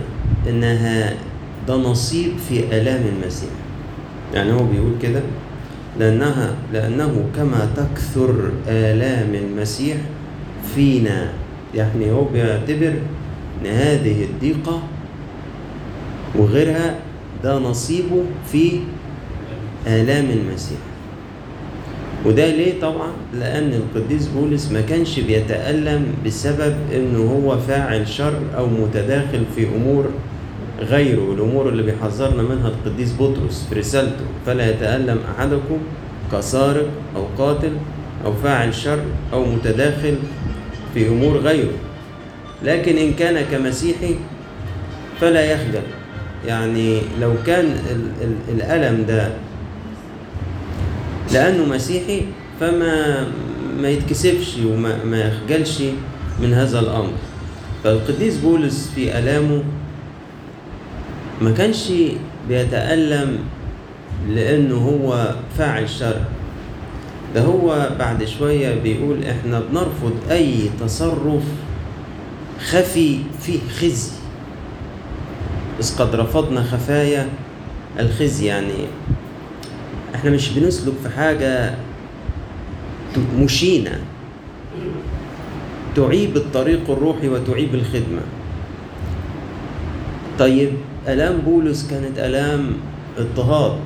إنها 0.49 1.13
ده 1.67 1.75
نصيب 1.75 2.31
في 2.49 2.59
آلام 2.59 3.01
المسيح. 3.15 3.49
يعني 4.33 4.53
هو 4.53 4.63
بيقول 4.63 4.91
كده؟ 5.01 5.21
لانها 5.99 6.55
لأنه 6.73 7.25
كما 7.35 7.69
تكثر 7.75 8.51
آلام 8.67 9.35
المسيح 9.35 9.97
فينا. 10.75 11.29
يعني 11.75 12.11
هو 12.11 12.23
بيعتبر 12.23 12.93
إن 13.61 13.67
هذه 13.67 14.23
الضيقة 14.23 14.81
وغيرها 16.35 16.95
ده 17.43 17.59
نصيبه 17.59 18.23
في 18.51 18.79
آلام 19.87 20.25
المسيح. 20.25 20.77
وده 22.25 22.49
ليه 22.51 22.79
طبعا؟ 22.81 23.11
لأن 23.39 23.73
القديس 23.73 24.27
بولس 24.27 24.71
ما 24.71 24.81
كانش 24.81 25.19
بيتألم 25.19 26.05
بسبب 26.25 26.75
إنه 26.95 27.19
هو 27.19 27.57
فاعل 27.57 28.07
شر 28.07 28.39
أو 28.57 28.67
متداخل 28.67 29.43
في 29.55 29.67
أمور 29.75 30.05
غيره 30.79 31.33
الأمور 31.33 31.69
اللي 31.69 31.83
بيحذرنا 31.83 32.43
منها 32.43 32.67
القديس 32.67 33.13
بطرس 33.19 33.65
في 33.69 33.79
رسالته 33.79 34.25
فلا 34.45 34.69
يتألم 34.69 35.19
أحدكم 35.37 35.77
كسارق 36.31 36.87
أو 37.15 37.23
قاتل 37.37 37.71
أو 38.25 38.33
فاعل 38.33 38.73
شر 38.73 38.99
أو 39.33 39.45
متداخل 39.45 40.15
في 40.93 41.07
أمور 41.07 41.37
غيره. 41.37 41.73
لكن 42.63 42.97
إن 42.97 43.13
كان 43.13 43.45
كمسيحي 43.51 44.15
فلا 45.21 45.51
يخجل. 45.51 45.81
يعني 46.47 47.01
لو 47.21 47.33
كان 47.45 47.65
ال- 47.65 48.11
ال- 48.21 48.61
الألم 48.61 49.05
ده 49.05 49.29
لأنه 51.33 51.65
مسيحي 51.65 52.21
فما 52.59 53.27
ما 53.81 53.89
يتكسفش 53.89 54.57
وما 54.65 55.03
ما 55.05 55.19
يخجلش 55.27 55.81
من 56.41 56.53
هذا 56.53 56.79
الأمر. 56.79 57.13
فالقديس 57.83 58.37
بولس 58.37 58.91
في 58.95 59.19
ألامه 59.19 59.63
ما 61.41 61.51
كانش 61.51 61.91
بيتألم 62.49 63.39
لأنه 64.29 64.75
هو 64.75 65.35
فاعل 65.57 65.89
شر. 65.89 66.21
ده 67.35 67.41
هو 67.41 67.89
بعد 67.99 68.23
شوية 68.23 68.81
بيقول 68.81 69.23
إحنا 69.23 69.59
بنرفض 69.59 70.13
أي 70.31 70.69
تصرف 70.79 71.43
خفي 72.59 73.19
فيه 73.41 73.59
خزي. 73.79 74.11
إذ 75.79 75.97
قد 75.97 76.15
رفضنا 76.15 76.63
خفايا 76.63 77.29
الخزي 77.99 78.45
يعني 78.45 78.73
إحنا 80.15 80.29
مش 80.29 80.49
بنسلك 80.49 80.93
في 81.03 81.09
حاجة 81.09 81.75
مشينة. 83.37 83.99
تعيب 85.95 86.37
الطريق 86.37 86.89
الروحي 86.89 87.29
وتعيب 87.29 87.75
الخدمة. 87.75 88.21
طيب 90.39 90.71
آلام 91.07 91.37
بولس 91.37 91.87
كانت 91.91 92.19
آلام 92.19 92.73
اضطهاد 93.17 93.79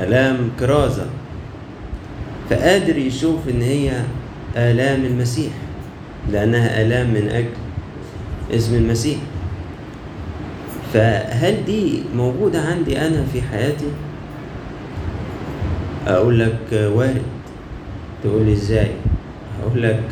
آلام 0.00 0.50
كرازة 0.60 1.06
فقادر 2.50 2.96
يشوف 2.98 3.48
إن 3.48 3.62
هي 3.62 4.02
آلام 4.56 5.04
المسيح 5.04 5.52
لأنها 6.32 6.82
آلام 6.82 7.06
من 7.06 7.28
أجل 7.28 7.48
اسم 8.54 8.74
المسيح 8.74 9.18
فهل 10.92 11.64
دي 11.64 12.02
موجودة 12.16 12.60
عندي 12.60 13.00
أنا 13.00 13.24
في 13.32 13.42
حياتي؟ 13.42 13.86
أقول 16.06 16.38
لك 16.40 16.58
وارد 16.72 17.22
تقول 18.24 18.48
إزاي؟ 18.48 18.90
أقول 19.62 19.82
لك 19.82 20.02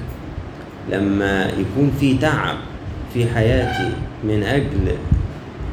لما 0.92 1.44
يكون 1.46 1.92
في 2.00 2.18
تعب 2.18 2.56
في 3.14 3.26
حياتي 3.26 3.92
من 4.24 4.42
أجل 4.42 4.96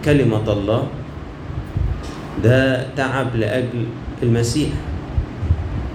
كلمة 0.06 0.52
الله 0.54 0.88
ده 2.44 2.88
تعب 2.96 3.36
لأجل 3.36 3.86
المسيح 4.24 4.70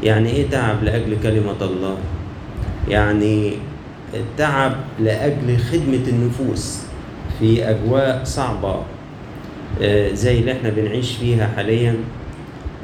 يعني 0.02 0.30
إيه 0.30 0.50
تعب 0.50 0.84
لأجل 0.84 1.16
كلمة 1.22 1.56
الله؟ 1.62 1.96
يعني 2.88 3.52
التعب 4.14 4.72
لأجل 5.00 5.58
خدمة 5.58 6.08
النفوس 6.08 6.80
في 7.38 7.70
أجواء 7.70 8.20
صعبة 8.24 8.76
آه، 9.82 10.12
زي 10.14 10.38
اللي 10.38 10.52
إحنا 10.52 10.70
بنعيش 10.70 11.16
فيها 11.16 11.46
حاليا 11.56 11.96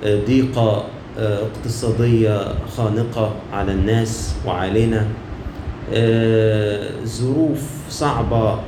آه، 0.04 0.20
ضيقة 0.26 0.84
آه، 1.18 1.38
اقتصادية 1.42 2.54
خانقة 2.76 3.34
على 3.52 3.72
الناس 3.72 4.34
وعلينا 4.46 5.06
ظروف 7.04 7.62
صعبة 7.90 8.58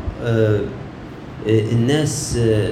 الناس 1.49 2.37
آه، 2.37 2.71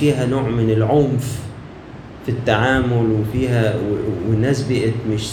فيها 0.00 0.26
نوع 0.26 0.42
من 0.42 0.70
العنف 0.70 1.38
في 2.26 2.30
التعامل 2.32 3.10
وفيها 3.20 3.74
والناس 4.28 4.62
بقت 4.62 4.92
مش 5.10 5.28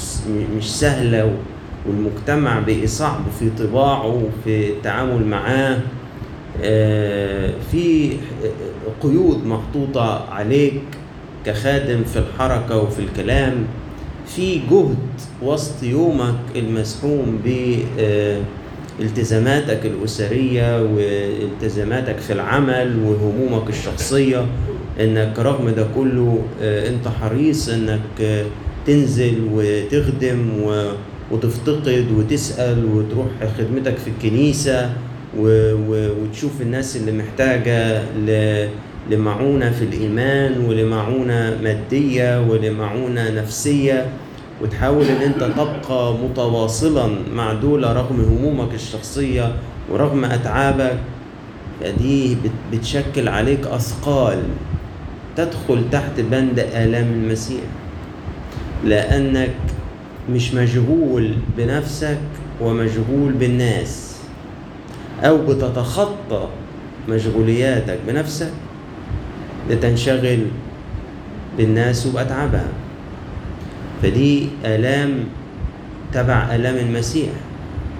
مش 0.57 0.71
سهلة 0.79 1.25
و- 1.25 1.29
والمجتمع 1.89 2.59
بقى 2.59 2.87
صعب 2.87 3.21
في 3.39 3.49
طباعه 3.49 4.07
وفي 4.07 4.69
التعامل 4.69 5.25
معاه. 5.27 5.79
آه، 6.63 7.53
في 7.71 8.11
قيود 9.01 9.45
محطوطة 9.45 10.25
عليك 10.31 10.81
كخادم 11.45 12.03
في 12.03 12.19
الحركة 12.19 12.77
وفي 12.77 12.99
الكلام. 12.99 13.53
في 14.27 14.61
جهد 14.71 14.97
وسط 15.41 15.83
يومك 15.83 16.35
المسحوم 16.55 17.39
بالتزاماتك 19.01 19.85
الأسرية 19.85 20.81
والتزاماتك 20.83 22.17
في 22.17 22.33
العمل 22.33 22.99
وهمومك 23.05 23.69
الشخصية 23.69 24.45
إنك 24.99 25.39
رغم 25.39 25.69
ده 25.69 25.87
كله 25.95 26.41
آه، 26.61 26.89
أنت 26.89 27.07
حريص 27.07 27.69
إنك 27.69 27.99
آه، 28.21 28.45
تنزل 28.87 29.33
وتخدم 29.53 30.49
وتفتقد 31.31 32.05
وتسأل 32.17 32.85
وتروح 32.85 33.27
خدمتك 33.57 33.97
في 33.97 34.09
الكنيسة 34.09 34.89
وتشوف 35.37 36.61
الناس 36.61 36.95
اللي 36.97 37.11
محتاجة 37.11 38.01
لمعونة 39.11 39.71
في 39.71 39.83
الإيمان 39.85 40.65
ولمعونة 40.65 41.57
مادية 41.63 42.41
ولمعونة 42.49 43.29
نفسية. 43.29 44.05
وتحاول 44.61 45.05
إن 45.05 45.21
أنت 45.21 45.43
تبقى 45.43 46.13
متواصلا 46.13 47.09
مع 47.33 47.53
دول 47.53 47.83
رغم 47.95 48.21
همومك 48.21 48.73
الشخصية 48.73 49.55
ورغم 49.91 50.25
أتعابك 50.25 50.97
فدي 51.81 52.35
بت- 52.35 52.51
بتشكل 52.77 53.27
عليك 53.27 53.67
أثقال 53.67 54.43
تدخل 55.37 55.83
تحت 55.91 56.19
بند 56.19 56.59
آلام 56.59 57.07
المسيح. 57.13 57.61
لأنك 58.85 59.53
مش 60.29 60.53
مشغول 60.53 61.33
بنفسك 61.57 62.17
ومشغول 62.61 63.31
بالناس 63.31 64.15
أو 65.23 65.37
بتتخطى 65.45 66.47
مشغولياتك 67.09 67.99
بنفسك 68.07 68.51
لتنشغل 69.69 70.39
بالناس 71.57 72.07
وبأتعابها. 72.07 72.67
فدي 74.03 74.47
آلام 74.65 75.23
تبع 76.13 76.55
آلام 76.55 76.75
المسيح. 76.77 77.29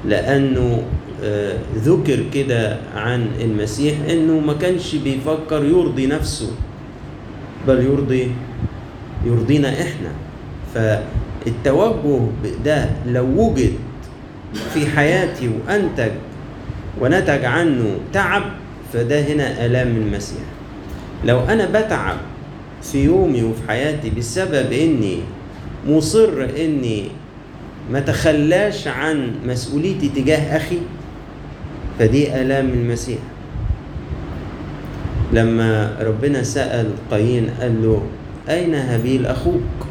لأنه 0.06 0.84
آه، 1.24 1.58
ذكر 1.76 2.20
كده 2.34 2.78
عن 2.96 3.28
المسيح 3.42 3.96
إنه 4.10 4.40
ما 4.40 4.54
كانش 4.54 4.96
بيفكر 4.96 5.66
يرضي 5.66 6.08
نفسه 6.08 6.52
بل 7.68 7.84
يرضي 7.84 8.32
يرضينا 9.26 9.70
إحنا. 9.70 10.12
فالتوجه 10.74 12.20
ده 12.66 12.90
لو 13.08 13.26
وجد 13.26 13.74
في 14.74 14.86
حياتي 14.86 15.50
وأنتج 15.50 16.12
ونتج 17.02 17.46
عنه 17.46 17.98
تعب 18.14 18.44
فده 18.94 19.22
هنا 19.22 19.66
آلام 19.66 19.88
المسيح. 19.88 20.42
لو 21.26 21.40
أنا 21.40 21.66
بتعب 21.66 22.18
في 22.82 23.04
يومي 23.04 23.44
وفي 23.44 23.68
حياتي 23.68 24.10
بسبب 24.10 24.72
إني 24.72 25.18
مصر 25.88 26.50
إني 26.60 27.08
ما 27.92 28.00
تخلاش 28.00 28.88
عن 28.88 29.32
مسؤوليتي 29.46 30.10
تجاه 30.10 30.58
أخي 30.58 30.78
فدي 32.00 32.42
آلام 32.42 32.70
المسيح. 32.70 33.20
لما 35.34 35.98
ربنا 36.02 36.44
سأل 36.44 36.90
قايين 37.12 37.50
قال 37.62 37.84
له 37.84 38.04
أين 38.50 38.76
هابيل 38.76 39.26
أخوك؟ 39.26 39.88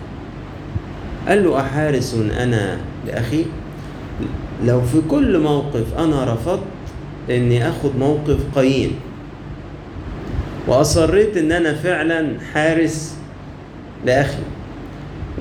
قال 1.29 1.45
له 1.45 1.61
أحارس 1.61 2.17
أنا 2.39 2.79
لأخي؟ 3.07 3.45
لو 4.65 4.83
في 4.83 5.01
كل 5.09 5.39
موقف 5.39 5.99
أنا 5.99 6.35
رفضت 6.35 6.65
إني 7.31 7.69
أخد 7.69 7.97
موقف 7.99 8.39
قايين. 8.55 8.93
وأصريت 10.69 11.37
إن 11.37 11.53
أنا 11.53 11.75
فعلا 11.75 12.41
حارس 12.53 13.17
لأخي. 14.07 14.43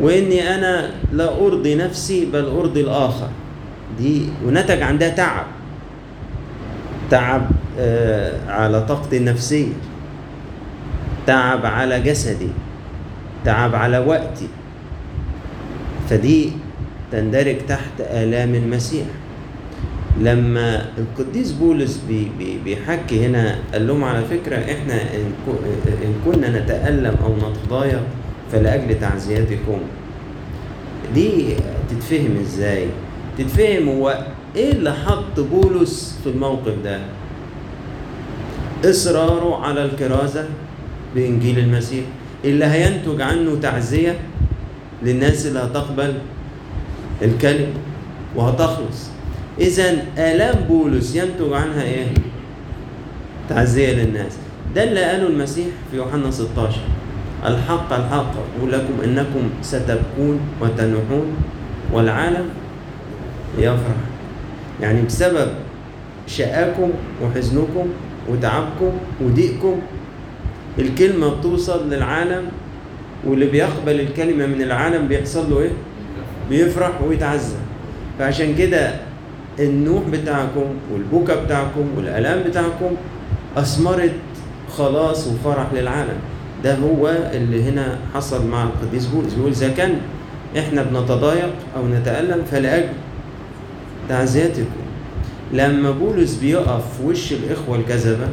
وإني 0.01 0.55
أنا 0.55 0.89
لا 1.13 1.38
أرضي 1.45 1.75
نفسي 1.75 2.25
بل 2.25 2.45
أرضي 2.45 2.81
الآخر. 2.81 3.29
دي 3.97 4.29
ونتج 4.45 4.81
عن 4.81 4.97
ده 4.97 5.09
تعب. 5.09 5.45
تعب 7.12 7.41
آه، 7.79 8.51
على 8.51 8.81
طاقتي 8.85 9.17
النفسية. 9.17 9.73
تعب 11.27 11.65
على 11.65 11.99
جسدي. 11.99 12.49
تعب 13.45 13.75
على 13.75 13.99
وقتي. 13.99 14.47
فدي 16.09 16.51
تندرج 17.12 17.57
تحت 17.67 18.01
آلام 18.01 18.55
المسيح. 18.55 19.05
لما 20.19 20.85
القديس 20.97 21.51
بولس 21.51 22.03
بي 22.07 22.31
بي 22.39 22.57
بيحكي 22.65 23.25
هنا 23.25 23.55
قال 23.73 23.88
لهم 23.88 24.03
على 24.03 24.21
فكرة 24.25 24.55
إحنا 24.55 25.01
إن 25.88 26.13
كنا 26.25 26.59
نتألم 26.59 27.15
أو 27.23 27.35
نتضايق 27.51 28.03
فلأجل 28.51 28.99
تعزيتكم 28.99 29.79
دي 31.13 31.55
تتفهم 31.89 32.38
إزاي؟ 32.41 32.88
تتفهم 33.38 33.89
هو 33.89 34.23
إيه 34.55 34.71
اللي 34.71 34.93
حط 34.93 35.39
بولس 35.39 36.19
في 36.23 36.29
الموقف 36.29 36.73
ده؟ 36.83 36.99
إصراره 38.85 39.62
على 39.65 39.85
الكرازة 39.85 40.45
بإنجيل 41.15 41.59
المسيح 41.59 42.03
اللي 42.45 42.65
هينتج 42.65 43.21
عنه 43.21 43.55
تعزية 43.62 44.19
للناس 45.03 45.45
اللي 45.45 45.59
هتقبل 45.59 46.13
الكلمة 47.21 47.73
وهتخلص. 48.35 49.09
إذا 49.59 49.91
آلام 50.17 50.55
بولس 50.69 51.15
ينتج 51.15 51.53
عنها 51.53 51.83
إيه؟ 51.83 52.07
تعزية 53.49 53.93
للناس. 53.93 54.31
ده 54.75 54.83
اللي 54.83 55.03
قاله 55.03 55.27
المسيح 55.27 55.67
في 55.91 55.97
يوحنا 55.97 56.31
16 56.31 56.77
الحق 57.45 57.93
الحق. 57.93 58.34
أقول 58.58 58.71
لكم 58.71 58.93
إنكم 59.04 59.49
ستبكون 59.62 60.39
وتنوحون 60.62 61.28
والعالم 61.93 62.49
يفرح. 63.58 63.99
يعني 64.82 65.02
بسبب 65.02 65.47
شقاكم 66.28 66.89
وحزنكم 67.23 67.88
وتعبكم 68.30 68.91
وضيقكم 69.21 69.75
الكلمة 70.80 71.28
بتوصل 71.36 71.89
للعالم 71.89 72.43
واللي 73.28 73.45
بيقبل 73.45 73.99
الكلمة 73.99 74.45
من 74.45 74.62
العالم 74.62 75.08
بيحصل 75.08 75.49
له 75.52 75.60
إيه؟ 75.60 75.71
بيفرح 76.49 77.02
ويتعزى. 77.08 77.56
فعشان 78.19 78.56
كده 78.56 78.93
النوح 79.60 80.04
بتاعكم 80.04 80.65
والبكا 80.93 81.43
بتاعكم 81.43 81.86
والآلام 81.97 82.43
بتاعكم 82.43 82.91
أثمرت 83.58 84.12
خلاص 84.78 85.28
وفرح 85.28 85.67
للعالم. 85.73 86.17
ده 86.63 86.76
هو 86.76 87.08
اللي 87.34 87.63
هنا 87.63 88.00
حصل 88.13 88.48
مع 88.48 88.63
القديس 88.63 89.06
بولس. 89.06 89.34
بيقول 89.34 89.52
إذا 89.52 89.69
كان 89.69 89.95
إحنا 90.58 90.84
بنتضايق 90.84 91.54
أو 91.78 91.88
نتألم 91.88 92.43
فلأجل 92.52 92.89
تعزيتكم. 94.10 94.65
لما 95.54 95.91
بولس 95.91 96.36
بيقف 96.36 96.98
في 96.98 97.04
وش 97.06 97.34
الإخوة 97.34 97.78
الكذبة 97.78 98.28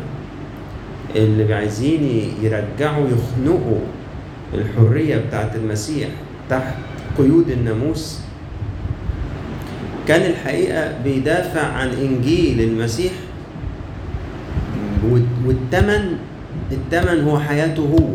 اللي 1.16 1.54
عايزين 1.54 2.32
يرجعوا 2.42 3.06
يخنقوا 3.08 3.80
الحرية 4.54 5.16
بتاعت 5.16 5.56
المسيح 5.56 6.08
تحت 6.50 6.74
قيود 7.18 7.50
الناموس 7.50 8.18
كان 10.08 10.30
الحقيقة 10.30 10.92
بيدافع 11.04 11.60
عن 11.66 11.88
إنجيل 11.88 12.60
المسيح 12.60 13.12
والتمن 15.46 16.16
التمن 16.72 17.24
هو 17.24 17.38
حياته 17.38 17.82
هو 17.82 18.08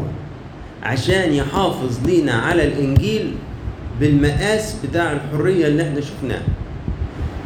عشان 0.83 1.33
يحافظ 1.33 1.99
لينا 2.05 2.31
على 2.31 2.63
الإنجيل 2.67 3.33
بالمقاس 3.99 4.75
بتاع 4.83 5.11
الحرية 5.11 5.67
اللي 5.67 5.83
إحنا 5.83 6.01
شفناها. 6.01 6.43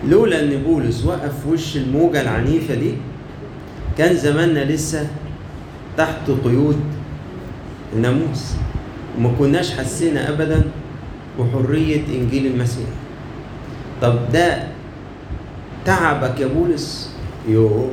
لولا 0.08 0.40
إن 0.44 0.64
بولس 0.64 1.06
وقف 1.06 1.42
في 1.44 1.50
وش 1.50 1.78
الموجة 1.78 2.22
العنيفة 2.22 2.76
دي 2.76 2.94
كان 3.98 4.16
زماننا 4.16 4.60
لسه 4.60 5.08
تحت 5.98 6.30
قيود 6.44 6.80
الناموس. 7.96 8.54
وما 9.18 9.32
كناش 9.40 9.72
حسينا 9.72 10.30
ابدا 10.30 10.62
بحرية 11.40 12.02
إنجيل 12.08 12.46
المسيح. 12.46 12.88
طب 14.02 14.20
ده 14.34 14.64
تعبك 15.86 16.40
يا 16.40 16.48
بولس؟ 16.48 17.12
يو 17.48 17.90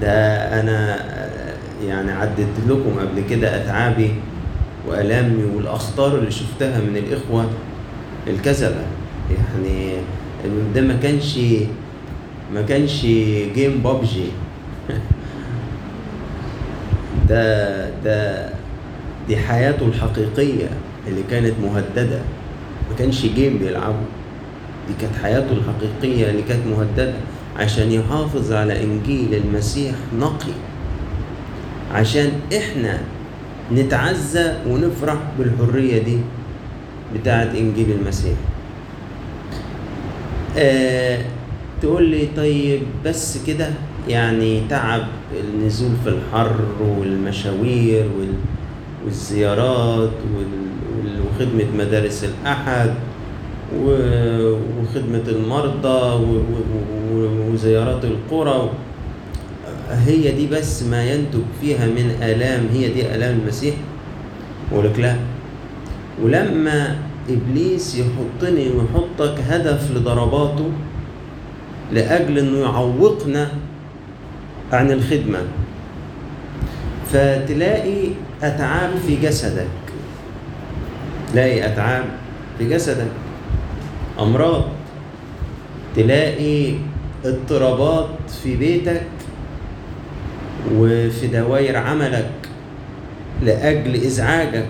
ده 0.00 0.38
أنا 0.60 0.98
يعني 1.88 2.12
عدت 2.12 2.48
لكم 2.68 2.98
قبل 3.00 3.22
كده 3.30 3.56
أتعابي 3.56 4.10
وألامي 4.88 5.44
والأخطار 5.44 6.18
اللي 6.18 6.30
شفتها 6.30 6.80
من 6.80 6.96
الإخوة 6.96 7.50
الكذبة. 8.26 8.84
يعني 9.30 9.92
ده 10.74 10.80
ما 10.80 10.96
كانش 11.02 11.38
ما 12.54 12.62
كانش 12.62 13.02
جيم 13.54 13.80
بابجي. 13.84 14.24
ده 17.28 17.90
ده 18.04 18.48
دي 19.28 19.36
حياته 19.36 19.86
الحقيقية 19.86 20.68
اللي 21.08 21.22
كانت 21.30 21.54
مهددة. 21.62 22.20
ما 22.90 22.96
كانش 22.98 23.26
جيم 23.26 23.58
بيلعبه. 23.58 24.04
دي 24.88 24.94
كانت 25.00 25.14
حياته 25.22 25.52
الحقيقية 25.52 26.30
اللي 26.30 26.42
كانت 26.42 26.66
مهددة 26.66 27.14
عشان 27.58 27.92
يحافظ 27.92 28.52
على 28.52 28.82
إنجيل 28.82 29.34
المسيح 29.34 29.94
نقي. 30.18 30.52
عشان 31.94 32.32
إحنا 32.56 32.98
نتعزى 33.72 34.52
ونفرح 34.68 35.16
بالحرية 35.38 36.02
دي 36.02 36.18
بتاعت 37.14 37.54
إنجيل 37.54 37.90
المسيح. 37.90 38.36
آه 40.56 41.18
تقول 41.82 42.04
لي 42.08 42.28
طيب 42.36 42.82
بس 43.04 43.38
كده 43.46 43.68
يعني 44.08 44.62
تعب 44.70 45.02
النزول 45.40 45.90
في 46.04 46.08
الحر 46.10 46.56
والمشاوير 46.98 48.04
وال 48.18 48.34
والزيارات 49.04 50.10
وخدمة 51.26 51.64
مدارس 51.78 52.24
الأحد 52.24 52.94
وخدمة 53.80 55.22
المرضى 55.28 56.24
وزيارات 57.52 58.04
القرى 58.04 58.70
هي 59.92 60.32
دي 60.32 60.46
بس 60.46 60.82
ما 60.82 61.04
ينتج 61.04 61.40
فيها 61.60 61.86
من 61.86 62.16
آلام 62.22 62.66
هي 62.72 62.88
دي 62.88 63.14
آلام 63.14 63.38
المسيح. 63.42 63.74
ولك 64.72 64.98
لا. 64.98 65.16
ولما 66.22 66.96
إبليس 67.28 67.96
يحطني 67.98 68.68
ويحطك 68.70 69.40
هدف 69.48 69.90
لضرباته 69.90 70.70
لأجل 71.92 72.38
أنه 72.38 72.58
يعوقنا 72.58 73.48
عن 74.72 74.90
الخدمة 74.90 75.38
فتلاقي 77.12 78.08
أتعاب 78.42 78.90
في 79.06 79.16
جسدك. 79.16 79.66
تلاقي 81.32 81.66
أتعاب 81.72 82.04
في 82.58 82.68
جسدك. 82.68 83.10
أمراض. 84.20 84.64
تلاقي 85.96 86.74
اضطرابات 87.24 88.08
في 88.42 88.56
بيتك. 88.56 89.02
وفي 90.74 91.26
دوائر 91.26 91.76
عملك 91.76 92.30
لأجل 93.42 93.94
إزعاجك 93.94 94.66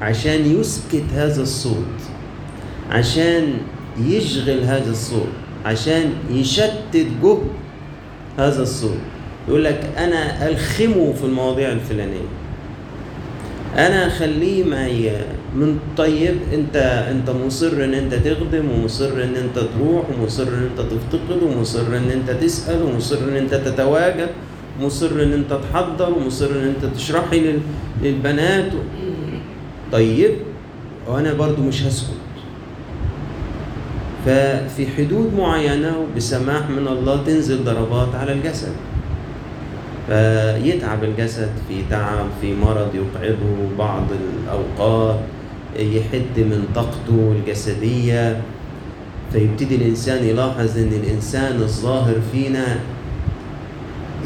عشان 0.00 0.60
يسكت 0.60 1.04
هذا 1.14 1.42
الصوت 1.42 1.96
عشان 2.90 3.52
يشغل 4.00 4.60
هذا 4.60 4.90
الصوت 4.90 5.32
عشان 5.64 6.12
يشتت 6.30 7.06
جهد 7.22 7.38
هذا 8.38 8.62
الصوت. 8.62 8.98
يقول 9.48 9.64
لك 9.64 9.80
أنا 9.98 10.48
ألخمه 10.48 11.12
في 11.12 11.24
المواضيع 11.24 11.72
الفلانية. 11.72 12.28
أنا 13.76 14.06
أخليه 14.06 14.64
معي 14.64 15.10
من 15.56 15.78
طيب 15.96 16.34
أنت 16.52 16.76
أنت 17.10 17.30
مصر 17.30 17.84
إن 17.84 17.94
أنت 17.94 18.14
تخدم 18.14 18.70
ومصر 18.70 19.12
إن 19.12 19.34
أنت 19.34 19.58
تروح 19.58 20.04
ومصر 20.10 20.42
إن 20.48 20.68
أنت 20.70 20.80
تفتقد 20.80 21.42
ومصر 21.42 21.86
إن 21.96 22.10
أنت 22.10 22.30
تسأل 22.30 22.82
ومصر 22.82 23.18
إن 23.28 23.36
أنت 23.36 23.54
تتواجد. 23.54 24.28
مصر 24.80 25.22
إن 25.22 25.32
أنت 25.32 25.52
تحضر 25.52 26.12
ومصر 26.18 26.50
إن 26.50 26.74
أنت 26.76 26.94
تشرحي 26.94 27.40
لل... 27.40 27.60
للبنات. 28.02 28.74
و... 28.74 28.78
طيب 29.92 30.30
وأنا 31.08 31.32
برضو 31.32 31.62
مش 31.62 31.82
هسكت. 31.82 32.16
ففي 34.26 34.86
حدود 34.96 35.34
معينة 35.38 35.92
وبسماح 35.98 36.70
من 36.70 36.88
الله 36.88 37.22
تنزل 37.26 37.64
ضربات 37.64 38.14
على 38.14 38.32
الجسد. 38.32 38.72
فيتعب 40.08 41.04
الجسد 41.04 41.50
في 41.68 41.74
تعب 41.90 42.26
في 42.40 42.54
مرض 42.54 42.90
يقعده 42.94 43.76
بعض 43.78 44.04
الأوقات 44.44 45.20
يحد 45.78 46.36
من 46.36 46.64
طاقته 46.74 47.34
الجسدية. 47.38 48.40
فيبتدي 49.32 49.74
الإنسان 49.76 50.24
يلاحظ 50.24 50.78
إن 50.78 50.92
الإنسان 51.04 51.56
الظاهر 51.62 52.14
فينا 52.32 52.78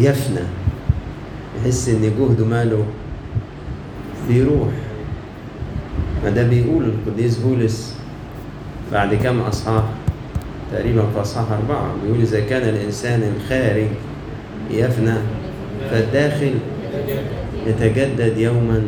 يفنى 0.01 0.41
يحس 1.61 1.89
إن 1.89 2.03
جهده 2.19 2.45
ماله 2.45 2.85
بيروح. 4.29 4.69
ما 6.25 6.31
ده 6.31 6.43
بيقول 6.43 6.85
القديس 6.85 7.39
بولس 7.39 7.95
بعد 8.93 9.15
كم 9.15 9.41
أصحاح 9.41 9.85
تقريبا 10.73 11.03
في 11.15 11.21
أصحاح 11.21 11.45
أربعة 11.53 11.95
بيقول 12.05 12.21
إذا 12.21 12.41
كان 12.41 12.69
الإنسان 12.69 13.23
الخارج 13.37 13.87
يفنى 14.71 15.15
فالداخل 15.91 16.55
يتجدد 17.67 18.39
يوما 18.39 18.83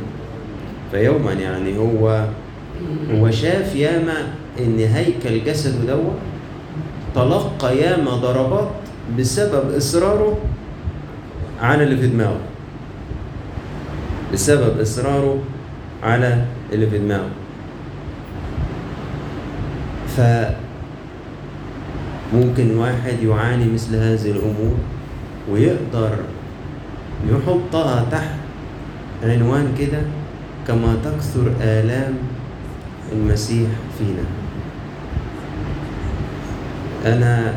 فيوما 0.90 1.32
يعني 1.32 1.78
هو 1.78 2.26
هو 3.10 3.30
شاف 3.30 3.76
ياما 3.76 4.14
إن 4.60 4.78
هيكل 4.78 5.44
جسده 5.44 5.94
دوت 5.94 6.12
تلقى 7.14 7.76
ياما 7.78 8.10
ضربات 8.10 8.68
بسبب 9.18 9.74
إصراره 9.76 10.38
على 11.62 11.84
اللي 11.84 11.96
في 11.96 12.06
دماغه. 12.06 12.40
بسبب 14.32 14.80
إصراره 14.80 15.38
على 16.02 16.44
اللي 16.72 16.86
في 16.90 16.98
دماغه. 16.98 17.30
ف 20.16 20.20
ممكن 22.34 22.76
واحد 22.76 23.22
يعاني 23.22 23.72
مثل 23.72 23.96
هذه 23.96 24.30
الأمور 24.30 24.76
ويقدر 25.50 26.16
يحطها 27.30 28.06
تحت 28.10 28.38
عنوان 29.24 29.74
كده 29.78 30.02
كما 30.66 30.96
تكثر 31.04 31.52
آلام 31.60 32.14
المسيح 33.12 33.68
فينا. 33.98 34.26
أنا 37.14 37.54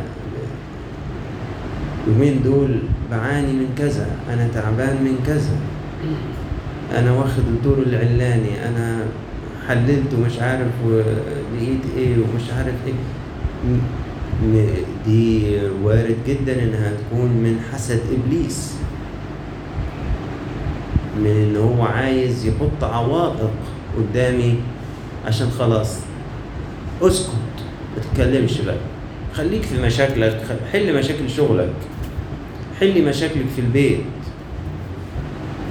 يومين 2.08 2.42
دول 2.44 2.80
بعاني 3.12 3.54
من 3.54 3.76
كذا 3.78 4.08
أنا 4.34 4.48
تعبان 4.54 4.96
من 5.04 5.24
كذا. 5.28 5.56
أنا 7.00 7.12
واخد 7.12 7.44
الدور 7.48 7.78
العلاني 7.78 8.68
أنا 8.68 9.04
حللت 9.68 10.14
ومش 10.18 10.40
عارف 10.40 10.68
ولقيت 10.86 11.82
إيه 11.98 12.16
ومش 12.18 12.52
عارف 12.58 12.76
إيه. 12.88 12.94
دي 15.06 15.44
وارد 15.84 16.16
جدا 16.28 16.64
إنها 16.64 16.92
تكون 16.92 17.30
من 17.30 17.60
حسد 17.74 18.00
إبليس. 18.12 18.74
من 21.20 21.28
إن 21.28 21.58
هو 21.58 21.84
عايز 21.84 22.46
يحط 22.46 22.84
عوائق 22.84 23.52
قدامي 23.98 24.56
عشان 25.26 25.50
خلاص. 25.50 26.00
اسكت 27.02 27.30
ما 27.96 28.04
تتكلمش 28.04 28.62
بقى. 28.62 28.76
خليك 29.34 29.62
في 29.62 29.82
مشاكلك 29.82 30.42
حل 30.74 31.00
مشاكل 31.00 31.30
شغلك. 31.30 31.74
حل 32.80 33.06
مشاكلك 33.06 33.46
في 33.56 33.62
البيت. 33.62 34.00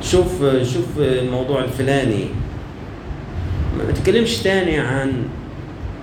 شوف 0.02 0.44
شوف 0.62 0.86
الموضوع 0.98 1.64
الفلاني. 1.64 2.24
ما 3.78 3.92
تتكلمش 3.92 4.36
تاني 4.38 4.78
عن 4.78 5.12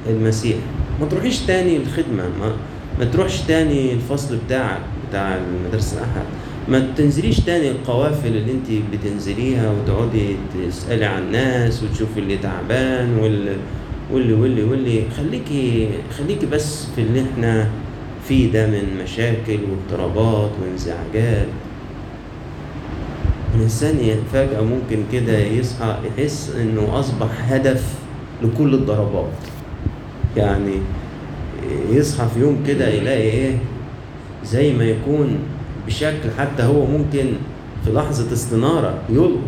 المسيح. 0.09 0.55
ما 1.01 1.05
تروحيش 1.07 1.39
تاني 1.39 1.77
الخدمة. 1.77 2.23
ما, 2.39 2.53
ما 2.99 3.05
تروحش 3.05 3.41
تاني 3.41 3.93
الفصل 3.93 4.37
بتاعك 4.45 4.81
بتاع 5.09 5.37
المدرسة 5.37 5.97
الأحد 5.97 6.25
ما 6.69 6.87
تنزليش 6.97 7.39
تاني 7.39 7.71
القوافل 7.71 8.27
اللي 8.27 8.51
انت 8.51 8.67
بتنزليها 8.93 9.71
وتقعدي 9.71 10.35
تسألي 10.69 11.05
عن 11.05 11.21
الناس 11.23 11.83
وتشوفي 11.83 12.19
اللي 12.19 12.37
تعبان 12.37 13.17
واللي 13.17 13.55
واللي 14.11 14.33
واللي 14.33 14.63
واللي 14.63 15.03
خليكي 15.17 15.89
خليكي 16.17 16.45
بس 16.45 16.85
في 16.95 17.01
اللي 17.01 17.21
إحنا 17.21 17.69
فيه 18.31 18.51
ده 18.51 18.67
من 18.67 19.03
مشاكل 19.03 19.59
واضطرابات 19.69 20.51
وانزعاجات. 20.61 21.47
الإنسان 23.55 23.97
فجأة 24.33 24.61
ممكن 24.61 25.03
كده 25.11 25.39
يصحى 25.39 25.95
يحس 26.07 26.55
إنه 26.61 26.99
أصبح 26.99 27.27
هدف 27.51 27.83
لكل 28.43 28.73
الضربات. 28.73 29.31
يعني 30.37 30.73
يصحى 31.89 32.27
في 32.33 32.39
يوم 32.39 32.63
كده 32.67 32.87
يلاقي 32.87 33.21
إيه؟ 33.21 33.57
زي 34.45 34.73
ما 34.73 34.83
يكون 34.83 35.37
بشكل 35.87 36.29
حتى 36.39 36.63
هو 36.63 36.85
ممكن 36.85 37.25
في 37.85 37.91
لحظة 37.91 38.33
استنارة 38.33 38.93
يلقط 39.09 39.39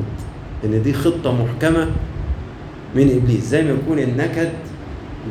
إن 0.66 0.84
دي 0.84 0.94
خطة 0.94 1.44
محكمة 1.44 1.88
من 2.96 3.22
إبليس. 3.22 3.44
زي 3.44 3.64
ما 3.64 3.70
يكون 3.70 4.00
النكد 4.00 4.50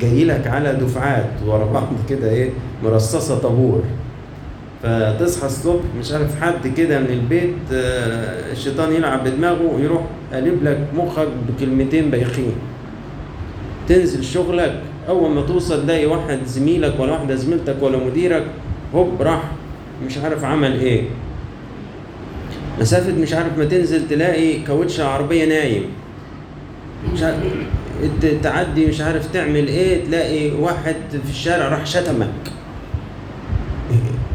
جاي 0.00 0.24
لك 0.24 0.46
على 0.46 0.72
دفعات 0.72 1.30
ورا 1.46 1.64
بعض 1.64 1.88
كده 2.08 2.30
إيه 2.30 2.50
مرصصة 2.84 3.38
طابور. 3.38 3.82
فتصحى 4.82 5.46
الصبح 5.46 5.82
مش 6.00 6.12
عارف 6.12 6.40
حد 6.40 6.66
كده 6.76 6.98
من 7.00 7.06
البيت 7.10 7.54
آه، 7.72 8.52
الشيطان 8.52 8.92
يلعب 8.92 9.24
بدماغه 9.24 9.80
يروح 9.80 10.02
قلب 10.32 10.64
لك 10.64 10.78
مخك 10.96 11.28
بكلمتين 11.48 12.10
بايخين. 12.10 12.52
تنزل 13.88 14.24
شغلك 14.24 14.80
أول 15.08 15.30
ما 15.30 15.42
توصل 15.42 15.82
تلاقي 15.82 16.06
واحد 16.06 16.38
زميلك 16.46 16.94
ولا 17.00 17.12
واحدة 17.12 17.34
زميلتك 17.34 17.76
ولا 17.80 17.98
مديرك 17.98 18.46
هوب 18.94 19.22
راح 19.22 19.42
مش 20.06 20.18
عارف 20.18 20.44
عمل 20.44 20.80
إيه. 20.80 21.02
مسافة 22.80 23.12
مش 23.12 23.32
عارف 23.32 23.58
ما 23.58 23.64
تنزل 23.64 24.08
تلاقي 24.08 24.58
كاوتش 24.62 25.00
عربية 25.00 25.44
نايم. 25.44 25.84
مش 27.14 27.22
عارف 27.22 27.36
تعدي 28.42 28.86
مش 28.86 29.00
عارف 29.00 29.32
تعمل 29.32 29.68
إيه 29.68 30.04
تلاقي 30.04 30.50
واحد 30.50 30.96
في 31.24 31.30
الشارع 31.30 31.68
راح 31.68 31.86
شتمك 31.86 32.28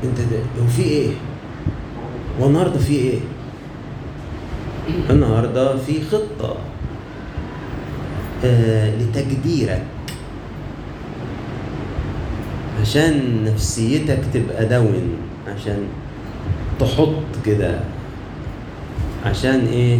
انت 0.03 0.17
ده 0.19 0.63
هو 0.63 0.67
في 0.67 0.83
إيه؟ 0.83 1.09
هو 2.41 2.47
النهارده 2.47 2.79
في 2.79 2.93
إيه؟ 2.93 3.19
النهارده 5.09 5.77
في 5.77 6.01
خطة 6.11 6.55
آه 8.45 8.95
لتجديرك 8.95 9.83
عشان 12.81 13.43
نفسيتك 13.43 14.19
تبقى 14.33 14.65
داون 14.65 15.09
عشان 15.55 15.79
تحط 16.79 17.45
كده 17.45 17.79
عشان 19.25 19.59
إيه 19.65 19.99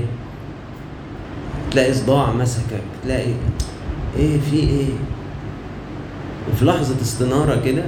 تلاقي 1.72 1.94
صداع 1.94 2.32
مسكك 2.34 2.82
تلاقي 3.04 3.32
إيه 4.18 4.40
في 4.40 4.56
إيه؟ 4.56 4.88
وفي 6.52 6.66
لحظة 6.66 7.02
استنارة 7.02 7.62
كده 7.66 7.84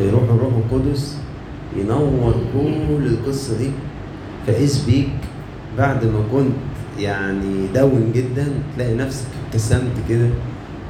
يروح 0.00 0.22
الروح 0.22 0.52
القدس 0.54 1.16
ينور 1.76 2.34
كل 2.54 3.06
القصة 3.06 3.58
دي. 3.58 3.70
فإذ 4.46 4.86
بيك 4.86 5.08
بعد 5.78 6.04
ما 6.04 6.22
كنت 6.32 6.52
يعني 6.98 7.66
داون 7.74 8.12
جدا 8.14 8.48
تلاقي 8.76 8.94
نفسك 8.94 9.26
ابتسمت 9.46 9.92
كده 10.08 10.28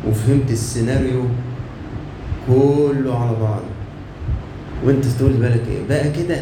وفهمت 0.08 0.50
السيناريو 0.50 1.22
كله 2.48 3.18
على 3.18 3.36
بعضه. 3.40 3.64
وانت 4.86 5.04
تقول 5.04 5.32
بالك 5.32 5.62
إيه؟ 5.68 5.88
بقى 5.88 6.10
كده. 6.10 6.40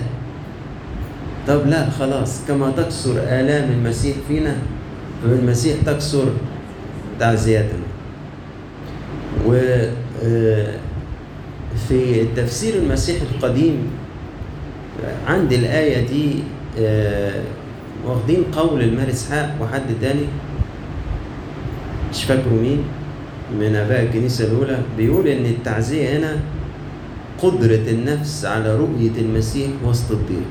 طب 1.49 1.67
لا 1.67 1.91
خلاص. 1.91 2.41
كما 2.49 2.71
تكسر 2.71 3.13
آلام 3.19 3.71
المسيح 3.73 4.17
فينا 4.29 4.57
فبالمسيح 5.25 5.77
تكسر 5.87 6.33
تعزياتنا 7.21 7.87
و 9.47 9.55
آه، 10.25 10.75
في 11.89 12.25
تفسير 12.37 12.75
المسيح 12.75 13.17
القديم 13.23 13.77
آه، 15.05 15.31
عندي 15.33 15.57
الآية 15.57 16.07
دي 16.07 16.35
آه، 16.79 17.43
واخدين 18.07 18.45
قول 18.53 18.83
المال 18.83 19.11
إسحاق 19.11 19.57
وحد 19.61 19.83
تاني 20.01 20.25
مش 22.13 22.25
فاكره 22.25 22.55
مين 22.63 22.85
من 23.61 23.77
آباء 23.77 24.03
الكنيسة 24.03 24.45
الأولى 24.45 24.79
بيقول 24.97 25.27
إن 25.29 25.47
التعزية 25.47 26.19
هنا 26.19 26.37
قدرة 27.43 27.91
النفس 27.91 28.45
على 28.45 28.77
رؤية 28.77 29.11
المسيح 29.19 29.71
وسط 29.85 30.11
الضيق. 30.11 30.51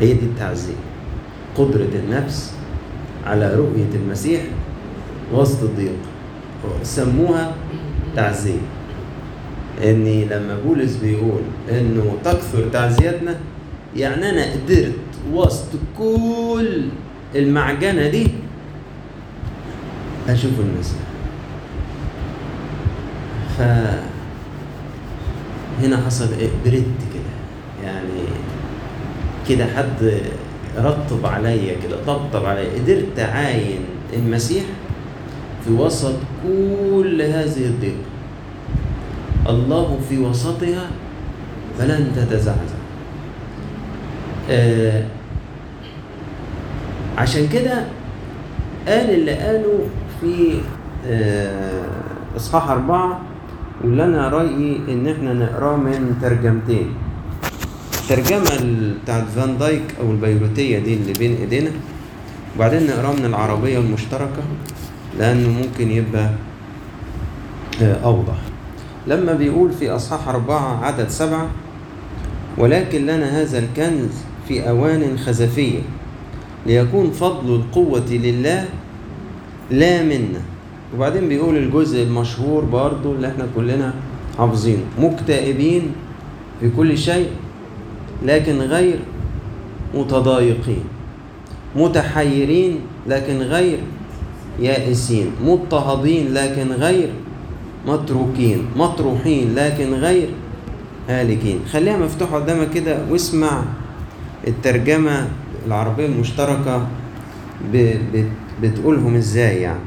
هي 0.00 0.12
دي 0.12 0.26
التعزية. 0.26 0.74
قدرة 1.56 1.88
النفس 1.94 2.52
على 3.26 3.54
رؤية 3.54 3.90
المسيح 3.94 4.40
وسط 5.32 5.62
الضيق. 5.62 5.92
سموها 6.82 7.54
تعزية. 8.16 8.60
إني 9.84 10.24
لما 10.24 10.58
بولس 10.66 10.96
بيقول 10.96 11.40
إنه 11.70 12.16
تكثر 12.24 12.68
تعزيتنا 12.72 13.36
يعني 13.96 14.30
أنا 14.30 14.52
قدرت 14.52 14.92
وسط 15.32 15.68
كل 15.98 16.82
المعجنة 17.34 18.08
دي 18.08 18.28
أشوف 20.28 20.52
المسيح 20.60 20.98
ف 23.58 23.62
هنا 25.84 25.96
حصل 26.06 26.28
إيه 26.40 26.48
كده. 27.14 27.32
يعني 27.84 28.22
كده 29.48 29.66
حد 29.66 30.20
رطب 30.78 31.26
عليا 31.26 31.76
كده 31.82 31.96
طبطب 32.06 32.44
عليا. 32.44 32.70
قدرت 32.74 33.18
أعاين 33.18 33.80
المسيح 34.12 34.64
في 35.64 35.72
وسط 35.72 36.14
كل 36.42 37.22
هذه 37.22 37.64
الضيقه 37.66 38.04
الله 39.48 39.98
في 40.08 40.18
وسطها 40.18 40.90
فلن 41.78 42.12
تتزعزع. 42.16 42.78
آه 44.50 45.04
عشان 47.18 47.48
كده 47.48 47.84
قال 48.88 49.10
اللي 49.10 49.32
قاله 49.32 49.78
في 50.20 50.60
آه 51.06 51.84
إصحاح 52.36 52.70
أربعة 52.70 53.20
واللي 53.84 54.04
أنا 54.04 54.28
رأيي 54.28 54.76
إن 54.88 55.08
إحنا 55.08 55.32
نقراه 55.34 55.76
من 55.76 56.18
ترجمتين. 56.22 56.94
الترجمة 58.02 58.50
بتاعت 59.02 59.24
فان 59.36 59.58
دايك 59.58 59.82
أو 60.00 60.10
البيروتية 60.10 60.78
دي 60.78 60.94
اللي 60.94 61.12
بين 61.12 61.36
إيدينا 61.36 61.70
وبعدين 62.56 62.86
نقراه 62.86 63.12
من 63.12 63.24
العربية 63.24 63.78
المشتركة. 63.78 64.42
لأنه 65.18 65.48
ممكن 65.48 65.90
يبقى 65.90 66.30
آه 67.82 67.94
أوضح. 68.04 68.34
لما 69.06 69.32
بيقول 69.32 69.72
في 69.72 69.90
أصحاح 69.90 70.28
أربعة 70.28 70.84
عدد 70.84 71.08
سبعة 71.08 71.48
ولكن 72.58 73.02
لنا 73.06 73.40
هذا 73.42 73.58
الكنز 73.58 74.10
في 74.48 74.68
أوان 74.68 75.18
خزفية 75.18 75.78
ليكون 76.66 77.10
فضل 77.10 77.54
القوة 77.54 78.04
لله 78.10 78.68
لا 79.70 80.02
منا. 80.02 80.40
وبعدين 80.96 81.28
بيقول 81.28 81.56
الجزء 81.56 82.02
المشهور 82.02 82.64
برضو 82.64 83.12
اللي 83.12 83.28
إحنا 83.28 83.46
كلنا 83.56 83.94
حافظينه 84.38 84.82
مكتئبين 84.98 85.82
في 86.60 86.70
كل 86.76 86.98
شيء 86.98 87.28
لكن 88.24 88.58
غير 88.58 88.98
متضايقين 89.94 90.84
متحيرين 91.76 92.78
لكن 93.08 93.38
غير 93.38 93.78
يائسين 94.60 95.30
مضطهدين 95.44 96.34
لكن 96.34 96.72
غير 96.72 97.08
متروكين. 97.86 98.66
مطروحين 98.76 99.54
لكن 99.54 99.94
غير 99.94 100.28
هالكين. 101.08 101.60
خليها 101.72 101.96
مفتوحة 101.96 102.36
قدامك 102.36 102.70
كده 102.70 102.98
واسمع 103.10 103.62
الترجمة 104.48 105.28
العربية 105.66 106.06
المشتركة 106.06 106.86
بتقولهم 108.62 109.14
إزاي 109.14 109.56
يعني. 109.56 109.80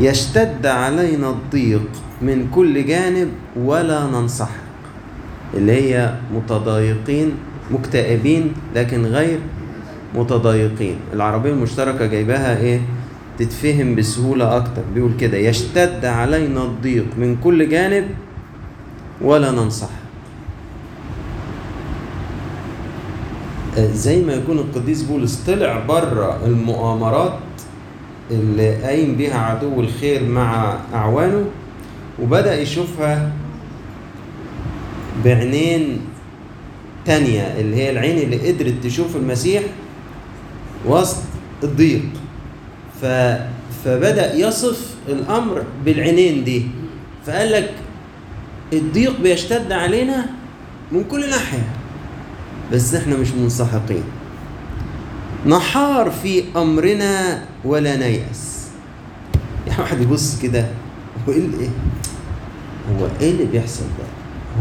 يشتد 0.00 0.66
علينا 0.66 1.30
الضيق 1.30 1.88
من 2.22 2.48
كل 2.54 2.86
جانب 2.86 3.28
ولا 3.56 4.06
ننسحق. 4.06 4.60
اللي 5.54 5.72
هي 5.72 6.14
متضايقين 6.34 7.32
مكتئبين 7.70 8.52
لكن 8.74 9.06
غير 9.06 9.38
متضايقين. 10.14 10.96
العربية 11.12 11.50
المشتركة 11.50 12.06
جايباها 12.06 12.58
إيه؟ 12.58 12.80
تتفهم 13.38 13.94
بسهولة 13.94 14.56
أكتر. 14.56 14.82
بيقول 14.94 15.12
كده 15.20 15.38
يشتد 15.38 16.04
علينا 16.04 16.64
الضيق 16.64 17.06
من 17.18 17.36
كل 17.44 17.68
جانب 17.68 18.06
ولا 19.20 19.50
آه، 23.78 23.92
زي 23.92 24.22
ما 24.22 24.32
يكون 24.32 24.58
القديس 24.58 25.02
بولس 25.02 25.34
طلع 25.46 25.78
بره 25.88 26.46
المؤامرات 26.46 27.38
اللي 28.30 28.76
قايم 28.76 29.16
بيها 29.16 29.38
عدو 29.38 29.80
الخير 29.80 30.24
مع 30.24 30.78
أعوانه 30.94 31.44
وبدأ 32.22 32.60
يشوفها 32.60 33.32
بعينين 35.24 36.00
تانية 37.04 37.42
اللي 37.42 37.76
هي 37.76 37.90
العين 37.90 38.18
اللي 38.18 38.52
قدرت 38.52 38.74
تشوف 38.84 39.16
المسيح 39.16 39.62
وسط 40.86 41.22
الضيق. 41.62 42.02
ف... 43.02 43.04
فبدأ 43.84 44.34
يصف 44.34 44.94
الأمر 45.08 45.62
بالعينين 45.84 46.44
دي. 46.44 46.66
فقال 47.26 47.52
لك 47.52 47.70
الضيق 48.72 49.20
بيشتد 49.20 49.72
علينا 49.72 50.26
من 50.92 51.04
كل 51.04 51.30
ناحية 51.30 51.68
بس 52.72 52.94
إحنا 52.94 53.16
مش 53.16 53.32
منسحقين. 53.32 54.04
نحار 55.46 56.10
في 56.10 56.44
أمرنا 56.56 57.42
ولا 57.64 57.96
نيأس. 57.96 58.66
يعني 59.66 59.82
واحد 59.82 60.00
يبص 60.00 60.38
كده 60.42 60.66
هو 61.28 61.32
إيه 61.32 61.68
هو 62.90 63.06
إيه 63.20 63.30
اللي 63.30 63.44
بيحصل 63.44 63.82
ده؟ 63.82 64.04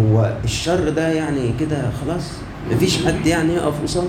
هو 0.03 0.37
الشر 0.43 0.89
ده 0.89 1.07
يعني 1.07 1.53
كده 1.59 1.91
خلاص؟ 2.01 2.23
مفيش 2.71 3.05
حد 3.05 3.25
يعني 3.25 3.53
يقف 3.53 3.81
قصاده؟ 3.83 4.07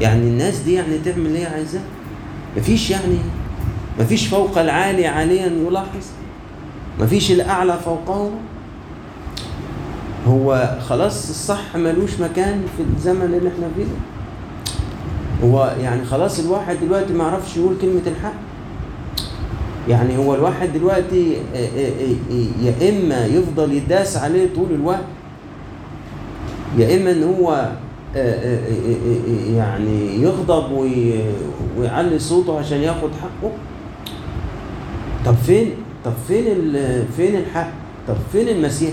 يعني 0.00 0.28
الناس 0.28 0.58
دي 0.58 0.72
يعني 0.72 0.98
تعمل 0.98 1.26
اللي 1.26 1.38
هي 1.38 1.46
عايزاه. 1.46 1.80
مفيش 2.56 2.90
يعني 2.90 3.18
مفيش 4.00 4.26
فوق 4.26 4.58
العالي 4.58 5.06
عاليا 5.06 5.46
يلاحظ. 5.46 6.06
مفيش 7.00 7.30
الأعلى 7.32 7.78
فوقه 7.84 8.30
هو 10.28 10.78
خلاص 10.88 11.28
الصح 11.28 11.76
ملوش 11.76 12.20
مكان 12.20 12.62
في 12.76 12.82
الزمن 12.96 13.22
اللي 13.22 13.48
إحنا 13.48 13.68
فيه 13.76 13.84
ده. 13.84 15.48
هو 15.48 15.74
يعني 15.80 16.04
خلاص 16.04 16.38
الواحد 16.38 16.76
دلوقتي 16.82 17.12
ما 17.12 17.24
يعرفش 17.24 17.56
يقول 17.56 17.76
كلمة 17.80 18.02
الحق. 18.06 18.34
يعني 19.88 20.16
هو 20.16 20.34
الواحد 20.34 20.72
دلوقتي 20.72 21.36
آه، 21.54 21.58
آه، 21.58 22.14
آه، 22.32 22.64
يا 22.64 22.90
إما 22.90 23.26
يفضل 23.26 23.72
يداس 23.72 24.16
عليه 24.16 24.54
طول 24.54 24.70
الوقت 24.70 25.04
يا 26.78 26.96
إما 26.96 27.10
إن 27.10 27.22
هو 27.22 27.68
يعني 29.56 30.22
يغضب 30.22 30.72
وي- 30.72 31.24
ويعلي 31.78 32.18
صوته 32.18 32.58
عشان 32.58 32.78
ياخد 32.78 33.10
حقه. 33.22 33.52
طب 35.26 35.34
فين 35.34 35.70
طب 36.04 36.12
فين 36.28 36.44
فين 37.16 37.36
الحق؟ 37.36 37.70
طب 38.08 38.14
فين 38.32 38.48
المسيح؟ 38.48 38.92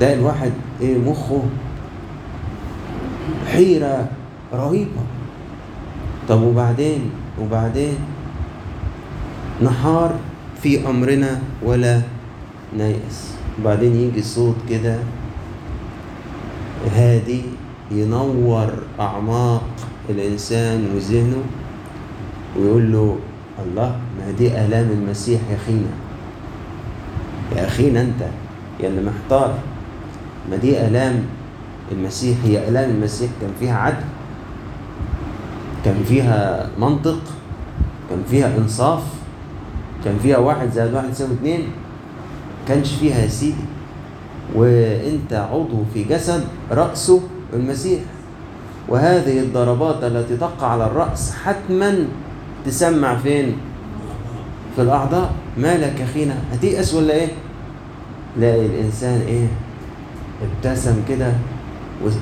ده 0.00 0.12
الواحد 0.14 0.52
إيه 0.80 0.98
مخه 0.98 1.42
حيرة 3.52 4.08
رهيبة. 4.54 5.02
طب 6.28 6.42
وبعدين 6.42 7.10
وبعدين 7.40 7.94
نحار 9.62 10.14
في 10.62 10.86
أمرنا 10.88 11.40
ولا 11.62 12.00
نيأس. 12.78 13.34
وبعدين 13.60 13.96
يجي 13.96 14.22
صوت 14.22 14.56
كده 14.70 14.98
هادي 16.94 17.42
ينور 17.92 18.72
أعماق 19.00 19.62
الإنسان 20.08 20.88
وذهنه 20.94 21.42
ويقول 22.58 22.92
له 22.92 23.16
الله 23.64 23.96
ما 24.18 24.30
دي 24.38 24.48
آلام 24.48 24.90
المسيح 24.90 25.40
يا 25.50 25.56
أخينا. 25.56 25.92
يا 27.56 27.66
أخينا 27.66 28.00
أنت 28.00 28.20
يا 28.80 28.88
اللي 28.88 29.02
محتار. 29.10 29.54
ما 30.50 30.56
دي 30.56 30.86
آلام 30.86 31.24
المسيح 31.92 32.36
هي 32.44 32.68
آلام 32.68 32.90
المسيح 32.90 33.30
كان 33.40 33.50
فيها 33.60 33.76
عدل 33.78 34.04
كان 35.84 35.96
فيها 36.08 36.70
منطق 36.78 37.18
كان 38.10 38.22
فيها 38.30 38.56
إنصاف 38.58 39.02
كان 40.04 40.18
فيها 40.22 40.38
واحد 40.38 40.70
زائد 40.70 40.94
واحد 40.94 41.10
يساوي 41.10 41.32
اتنين 41.32 41.68
كانش 42.68 42.94
فيها 42.94 43.18
يا 43.18 43.28
سيدي. 43.28 43.64
وأنت 44.54 45.32
عضو 45.32 45.84
في 45.94 46.04
جسد 46.04 46.44
رأسه 46.70 47.20
المسيح. 47.52 48.00
وهذه 48.88 49.40
الضربات 49.40 50.04
التي 50.04 50.36
تقع 50.36 50.66
على 50.66 50.86
الرأس 50.86 51.32
حتما 51.44 51.98
تسمع 52.66 53.16
فين؟ 53.16 53.56
في 54.76 54.82
الأعضاء. 54.82 55.32
مالك 55.58 56.00
يا 56.00 56.04
أخينا؟ 56.04 56.34
هتيأس 56.52 56.94
ولا 56.94 57.14
إيه؟ 57.14 57.28
تلاقي 58.36 58.66
الإنسان 58.66 59.20
إيه؟ 59.28 59.46
ابتسم 60.42 60.96
كده 61.08 61.32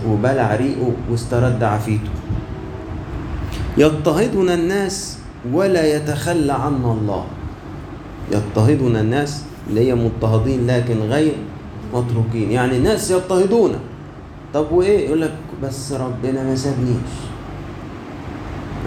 وبلع 0.09 0.57
ريقه 0.57 0.93
واسترد 1.11 1.63
عافيته 1.63 2.11
يضطهدنا 3.79 4.55
الناس 4.55 5.19
ولا 5.53 5.97
يتخلى 5.97 6.53
عنا 6.53 6.93
الله. 6.93 7.25
يضطهدنا 8.33 9.01
الناس 9.01 9.43
اللي 9.71 9.89
هي 9.89 9.95
مضطهدين 9.95 10.67
لكن 10.67 10.99
غير 10.99 11.33
متروكين 11.95 12.51
يعني 12.51 12.77
الناس 12.77 13.11
يضطهدونا. 13.11 13.79
طب 14.55 14.73
وإيه؟ 14.73 15.07
يقول 15.07 15.21
لك 15.21 15.35
بس 15.63 15.93
ربنا 15.93 16.43
ما 16.43 16.55
سابنيش. 16.55 17.11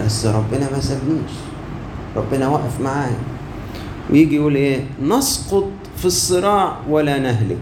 بس 0.00 0.26
ربنا 0.26 0.70
ما 0.72 0.80
سابنيش. 0.80 1.32
ربنا 2.16 2.48
واقف 2.48 2.80
معايا. 2.80 3.18
ويجي 4.10 4.36
يقول 4.36 4.54
إيه؟ 4.54 4.84
نسقط 5.02 5.68
في 5.96 6.04
الصراع 6.04 6.76
ولا 6.88 7.18
نهلك. 7.18 7.56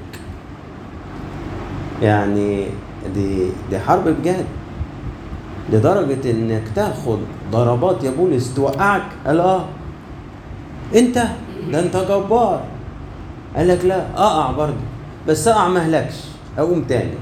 يعني 2.03 2.67
دي 3.15 3.49
دي 3.71 3.79
حرب 3.79 4.09
بجد. 4.09 4.45
لدرجة 5.73 6.31
إنك 6.31 6.62
تاخد 6.75 7.19
ضربات 7.53 8.05
يا 8.05 8.11
بولس 8.11 8.55
توقعك. 8.55 9.03
قال 9.27 9.41
آه 9.41 9.65
أنت؟ 10.95 11.25
ده 11.73 11.81
أنت 11.81 11.97
جبار. 11.97 12.65
قال 13.57 13.69
لك 13.69 13.85
لا 13.85 14.07
أقع 14.17 14.51
برضه. 14.51 14.85
بس 15.29 15.49
أقع 15.49 15.69
ما 15.69 15.81
أهلكش. 15.81 16.15
أقوم 16.59 16.83
تاني. 16.83 17.15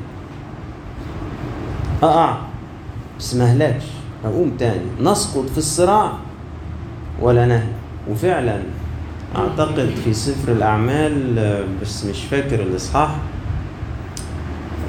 اقع 2.02 2.36
بس 3.18 3.34
ما 3.34 3.44
اهلكش 3.44 3.84
أقوم 4.24 4.50
تاني. 4.58 4.84
نسقط 5.00 5.48
في 5.48 5.58
الصراع 5.58 6.12
ولا 7.20 7.46
نهلك 7.46 7.72
وفعلا 8.10 8.60
أعتقد 9.36 9.90
في 10.04 10.14
سفر 10.14 10.52
الأعمال 10.52 11.38
آه، 11.38 11.64
بس 11.82 12.04
مش 12.04 12.24
فاكر 12.24 12.60
الإصحاح. 12.62 13.16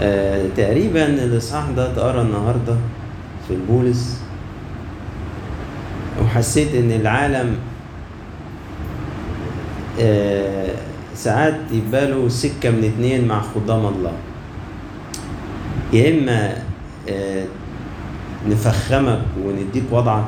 آه 0.01 0.45
تقريبا 0.57 1.05
الإصحاح 1.05 1.69
ده 1.75 1.91
اتقرأ 1.91 2.21
النهارده 2.21 2.75
في 3.47 3.53
البولس. 3.53 4.19
وحسيت 6.23 6.75
إن 6.75 6.91
العالم 6.91 7.55
آه 9.99 10.67
ساعات 11.15 11.55
يبقى 11.71 12.07
له 12.07 12.29
سكة 12.29 12.69
من 12.69 12.83
اتنين 12.83 13.27
مع 13.27 13.41
خدام 13.41 13.85
الله. 13.85 14.13
يا 15.93 16.09
إما 16.19 16.51
آه 16.51 16.57
نفخمك 18.49 19.21
ونديك 19.45 19.83
وضعك 19.91 20.25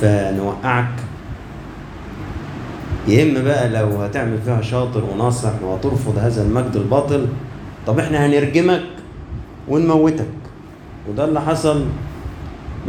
فنوقعك. 0.00 0.94
يا 3.08 3.22
إما 3.22 3.42
بقى 3.42 3.68
لو 3.68 3.86
هتعمل 4.02 4.38
فيها 4.44 4.60
شاطر 4.60 5.04
وناصح 5.04 5.52
وترفض 5.64 6.18
هذا 6.18 6.42
المجد 6.42 6.76
الباطل 6.76 7.26
طب 7.86 7.98
إحنا 7.98 8.26
هنرجمك 8.26 8.82
ونموتك. 9.68 10.26
وده 11.10 11.24
اللي 11.24 11.40
حصل 11.40 11.84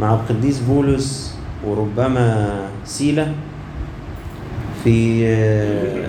مع 0.00 0.14
القديس 0.14 0.58
بولس 0.60 1.38
وربما 1.66 2.58
سيلة 2.84 3.32
في 4.84 5.26
آه، 5.26 6.06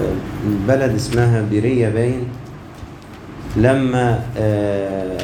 آه، 0.00 0.14
بلد 0.68 0.94
اسمها 0.94 1.42
بيرية 1.50 1.88
باين. 1.88 2.24
لما 3.56 4.20
آه، 4.38 5.18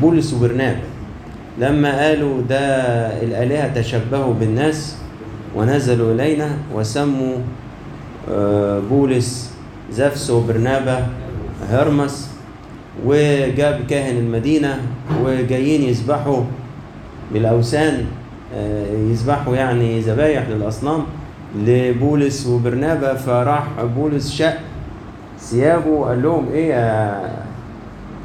بولس 0.00 0.34
وبرنابا 0.34 0.78
لما 1.58 2.00
قالوا 2.06 2.42
ده 2.48 2.58
الآلهة 3.22 3.80
تشبهوا 3.80 4.34
بالناس 4.34 4.96
ونزلوا 5.56 6.14
إلينا 6.14 6.48
وسموا 6.74 7.36
آه، 8.30 8.80
بولس 8.90 9.50
زفس 9.92 10.30
وبرنابا 10.30 11.06
هرمس 11.70 12.30
وجاب 13.06 13.80
كاهن 13.90 14.16
المدينة 14.16 14.80
وجايين 15.24 15.82
يذبحوا 15.82 16.42
بالأوثان 17.32 18.04
آه، 18.54 18.86
يذبحوا 19.10 19.56
يعني 19.56 20.00
ذبايح 20.00 20.48
للأصنام 20.48 21.02
لبولس 21.66 22.46
وبرنابا 22.46 23.14
فراح 23.14 23.66
بولس 23.96 24.32
شق 24.32 24.54
ثيابه 25.38 26.04
قال 26.04 26.22
لهم 26.22 26.46
إيه 26.52 26.68
يا 26.70 27.20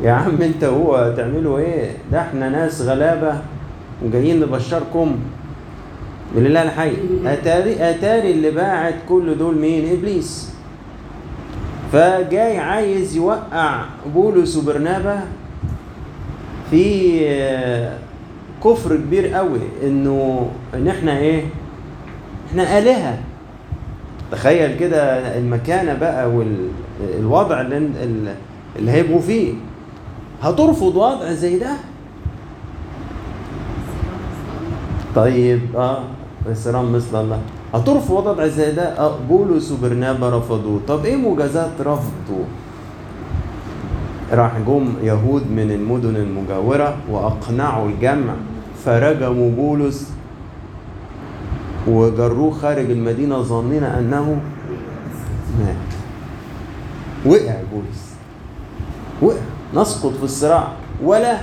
يا 0.04 0.12
عم 0.12 0.42
أنت 0.42 0.64
هو 0.64 1.14
تعملوا 1.18 1.60
إيه؟ 1.60 1.92
ده 2.12 2.22
إحنا 2.22 2.50
ناس 2.50 2.82
غلابة 2.82 3.34
وجايين 4.06 4.40
نبشركم. 4.40 5.16
بالله 6.36 6.64
الحي. 6.64 6.92
اتاري 7.26 7.90
أتاري 7.90 8.32
اللي 8.32 8.52
باعت 8.52 8.94
كل 9.10 9.38
دول 9.38 9.58
مين؟ 9.58 9.92
إبليس. 9.98 10.54
فجاي 11.92 12.58
عايز 12.58 13.16
يوقع 13.16 13.82
بولس 14.14 14.58
وبرنابا 14.58 15.20
في 16.72 17.18
آه، 17.30 17.98
كفر 18.64 18.96
كبير 18.96 19.28
قوي. 19.34 19.60
إنه 19.84 20.50
إن 20.74 20.88
إحنا 20.88 21.18
إيه؟ 21.18 21.44
إحنا 22.50 22.78
آلهة. 22.78 23.18
تخيل 24.32 24.78
كده 24.80 25.04
المكانة 25.38 25.94
بقى 25.94 26.30
والوضع 27.02 27.62
اللي, 27.62 28.36
اللي 28.80 28.92
هيبقوا 28.92 29.22
فيه. 29.22 29.54
هترفض 30.44 30.96
وضع 30.96 31.32
زي 31.32 31.60
ده؟ 31.60 31.74
طيب 35.16 35.62
آه 35.76 36.04
السلام 36.50 36.92
مثل 36.94 37.22
الله. 37.22 37.40
هترفض 37.74 38.12
وضع 38.28 38.48
زي 38.48 38.72
ده؟ 38.72 38.84
آه 39.00 39.16
بولس 39.30 39.72
وبرنابا 39.72 40.30
رفضوه. 40.30 40.80
طب 40.88 41.06
إيه 41.06 41.16
مجازات 41.16 41.72
رفضه 41.80 42.44
راح 44.32 44.52
جم 44.68 44.94
يهود 45.04 45.52
من 45.52 45.72
المدن 45.72 46.16
المجاورة 46.16 46.96
وأقنعوا 47.12 47.90
الجمع. 47.90 48.34
فرجموا 48.86 49.52
بولس 49.52 50.12
وجروه 51.88 52.52
خارج 52.52 52.92
المدينة 52.92 53.42
ظانين 53.42 53.84
أنه 53.84 54.42
مات. 55.60 56.01
وقع 57.26 57.56
بولس 57.74 58.12
وقع. 59.22 59.36
نسقط 59.76 60.14
في 60.14 60.24
الصراع. 60.24 60.68
ولا 61.04 61.38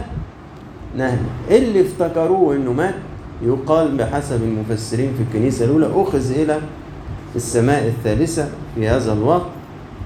نهل 0.97 1.18
اللي 1.51 1.81
افتكروه 1.81 2.57
إنه 2.57 2.72
مات 2.72 2.95
يقال 3.43 3.97
بحسب 3.97 4.43
المفسرين 4.43 5.14
في 5.14 5.22
الكنيسة 5.22 5.64
الأولى 5.64 5.91
أخذ 5.95 6.31
إلى 6.33 6.59
السماء 7.37 7.87
الثالثة 7.87 8.49
في 8.74 8.89
هذا 8.89 9.12
الوقت 9.12 9.47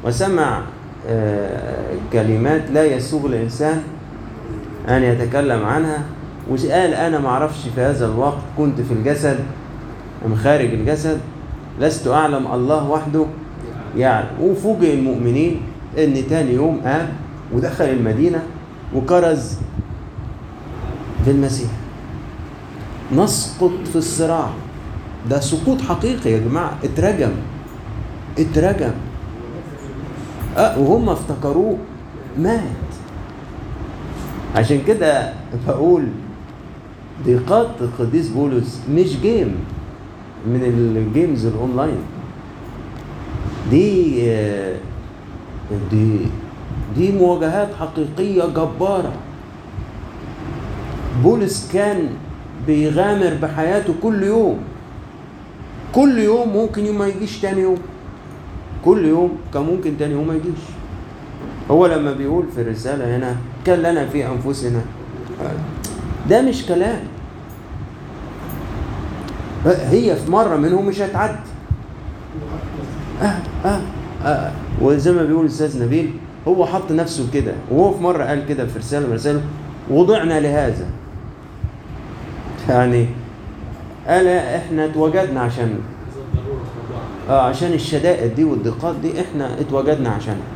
وسمع 0.04 0.62
آه، 1.08 1.94
كلمات 2.12 2.70
لا 2.70 2.84
يسوغ 2.84 3.26
الإنسان 3.26 3.82
أن 4.88 5.02
يتكلم 5.02 5.64
عنها. 5.64 6.02
وقال 6.50 6.94
أنا 6.94 7.18
ما 7.18 7.28
أعرفش 7.28 7.68
في 7.74 7.80
هذا 7.80 8.06
الوقت 8.06 8.38
كنت 8.58 8.80
في 8.80 8.94
الجسد 8.94 9.38
أم 10.26 10.34
خارج 10.34 10.74
الجسد. 10.74 11.18
لست 11.80 12.08
أعلم. 12.08 12.52
الله 12.52 12.90
وحده 12.90 13.24
يعني 13.96 14.26
وفوجئ 14.40 14.94
المؤمنين 14.94 15.60
إن 15.98 16.14
تاني 16.30 16.52
يوم 16.52 16.80
قام 16.84 17.08
ودخل 17.52 17.84
المدينة 17.84 18.42
وكرز 18.94 19.54
بالمسيح 21.26 21.70
نسقط 23.16 23.70
في 23.92 23.96
الصراع. 23.96 24.50
ده 25.30 25.40
سقوط 25.40 25.80
حقيقي 25.80 26.30
يا 26.30 26.38
جماعة. 26.38 26.78
اترجم. 26.84 27.30
اترجم. 28.38 28.92
أه 30.56 30.78
وهم 30.78 31.08
افتكروه 31.08 31.78
مات. 32.38 32.62
عشان 34.56 34.80
كده 34.86 35.32
بقول 35.68 36.08
ضيقات 37.24 37.68
القديس 37.80 38.28
بولس 38.28 38.80
مش 38.94 39.16
game 39.20 39.54
من 40.46 40.62
ال 40.96 41.05
games 41.05 41.46
ال 41.46 41.53
online. 41.53 41.98
دي 43.70 44.22
دي 45.90 46.18
دي 46.96 47.12
مواجهات 47.12 47.68
حقيقية 47.80 48.44
جبارة. 48.44 49.12
بولس 51.22 51.70
كان 51.72 52.08
بيغامر 52.66 53.34
بحياته 53.42 53.94
كل 54.02 54.22
يوم. 54.22 54.58
كل 55.94 56.18
يوم 56.18 56.48
ممكن 56.48 56.86
يوم 56.86 56.98
ما 56.98 57.06
يجيش 57.06 57.40
تاني 57.40 57.60
يوم. 57.60 57.78
كل 58.84 59.04
يوم 59.04 59.38
كان 59.54 59.62
ممكن 59.62 59.98
تاني 59.98 60.12
يوم 60.12 60.26
ما 60.26 60.34
يجيش. 60.34 60.62
هو 61.70 61.86
لما 61.86 62.12
بيقول 62.12 62.44
في 62.54 62.60
الرسالة 62.60 63.16
هنا 63.16 63.36
كان 63.66 63.78
لنا 63.78 64.06
في 64.06 64.26
أنفسنا. 64.26 64.80
ده 66.28 66.42
مش 66.42 66.66
كلام. 66.66 67.00
هي 69.66 70.16
في 70.16 70.30
مرة 70.30 70.56
منهم 70.56 70.86
مش 70.86 71.00
هتعدي. 71.00 71.38
آه 73.64 73.80
آه. 74.24 74.50
وزي 74.80 75.12
ما 75.12 75.22
بيقول 75.22 75.44
الأستاذ 75.44 75.82
نبيل 75.82 76.10
هو 76.48 76.66
حط 76.66 76.92
نفسه 76.92 77.26
كده 77.34 77.52
وهو 77.70 77.92
في 77.94 78.02
مرة 78.02 78.24
قال 78.24 78.46
كده 78.46 78.66
في 78.66 78.78
رسالة 78.78 79.06
من 79.06 79.14
رسالة 79.14 79.40
وضعنا 79.90 80.40
لهذا. 80.40 80.86
يعني 82.68 83.06
قال 84.08 84.26
إحنا 84.28 84.84
اتوجدنا 84.84 85.40
عشان 85.40 85.78
آه 87.30 87.40
عشان 87.40 87.72
الشدائد 87.72 88.34
دي 88.34 88.44
والضيقات 88.44 88.96
دي 89.02 89.20
إحنا 89.20 89.60
اتوجدنا 89.60 90.08
عشانها 90.08 90.46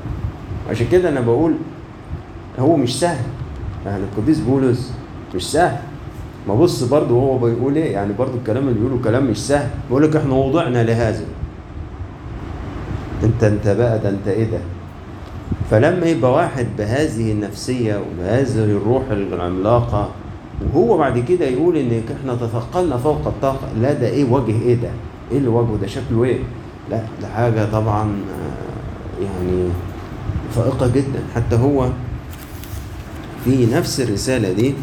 عشان 0.71 0.87
كده 0.93 1.09
أنا 1.09 1.21
بقول 1.21 1.55
هو 2.59 2.77
مش 2.77 3.01
سهل. 3.01 3.25
يعني 3.87 4.03
القديس 4.05 4.41
بولس 4.41 4.93
مش 5.35 5.51
سهل. 5.53 5.79
ما 6.49 6.55
بص 6.55 6.83
برضه 6.83 7.15
هو 7.15 7.39
بيقول 7.39 7.77
إيه؟ 7.77 7.93
يعني 7.93 8.13
برضه 8.13 8.35
الكلام 8.35 8.69
اللي 8.69 8.81
بيقوله 8.81 9.03
كلام 9.05 9.25
مش 9.27 9.39
سهل. 9.47 9.69
بيقول 9.89 10.03
لك 10.03 10.17
إحنا 10.17 10.35
وضعنا 10.35 10.83
لهذا. 10.83 11.25
انت 13.25 13.45
انت 13.45 13.69
بقى 13.69 13.99
ده 13.99 14.09
انت 14.11 14.29
إيه 14.29 14.45
ده؟ 14.51 14.59
فلما 15.71 16.07
يبقى 16.07 16.33
واحد 16.33 16.67
بهذه 16.79 17.33
النفسية 17.33 17.97
وبهذه 18.01 18.64
الروح 18.64 19.03
العملاقة 19.11 20.11
وهو 20.75 20.99
بعد 20.99 21.19
كده 21.19 21.47
يقول 21.47 21.77
إن 21.77 22.03
إحنا 22.21 22.35
تثقلنا 22.35 22.97
فوق 22.97 23.27
الطاقة 23.27 23.69
لا 23.81 23.93
ده 23.93 24.09
إيه 24.09 24.25
وجه 24.25 24.62
إيه 24.62 24.75
ده؟ 24.75 24.91
إيه 25.33 25.39
اللي 25.39 25.49
وجهه 25.49 25.77
ده؟ 25.81 25.87
شكله 25.87 26.25
إيه؟ 26.25 26.39
لا 26.91 27.03
ده 27.23 27.29
حاجة 27.29 27.64
طبعا 27.73 28.03
آه، 28.03 29.23
يعني 29.25 29.69
فائقة 30.55 30.87
جدا. 30.89 31.21
حتى 31.35 31.57
هو 31.57 31.89
في 33.45 33.67
نفس 33.67 34.01
الرسالة 34.01 34.53
دي 34.53 34.75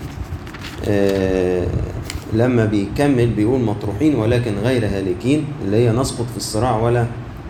آه، 0.87 1.67
لما 2.33 2.65
بيكمل 2.65 3.27
بيقول 3.29 3.61
مطروحين 3.61 4.15
ولكن 4.15 4.51
غير 4.63 4.85
هالكين 4.85 5.45
اللي 5.65 5.77
هي 5.77 5.91
نسقط 5.91 6.25
في 6.31 6.37
الصراع 6.37 6.79
ولا 6.79 7.05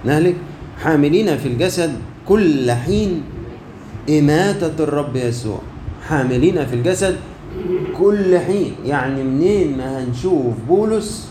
نهلك. 0.05 0.35
حاملين 0.83 1.37
في 1.37 1.47
الجسد 1.47 1.93
كل 2.27 2.71
حين 2.71 3.21
إماتة 4.09 4.83
الرب 4.83 5.15
يسوع. 5.15 5.59
حاملين 6.09 6.65
في 6.65 6.75
الجسد 6.75 7.15
كل 7.97 8.39
حين. 8.39 8.75
يعني 8.85 9.23
منين 9.23 9.77
ما 9.77 10.03
هنشوف 10.03 10.53
بولس 10.67 11.27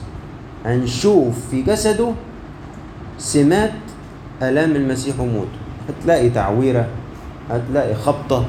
هنشوف 0.65 1.35
في 1.51 1.63
جسده 1.63 2.13
سمات 3.19 3.73
آلام 4.43 4.77
المسيح 4.77 5.21
وموته. 5.21 5.59
هتلاقي 5.89 6.31
تعويرة 6.31 6.87
هتلاقي 7.51 7.95
خبطة 7.95 8.47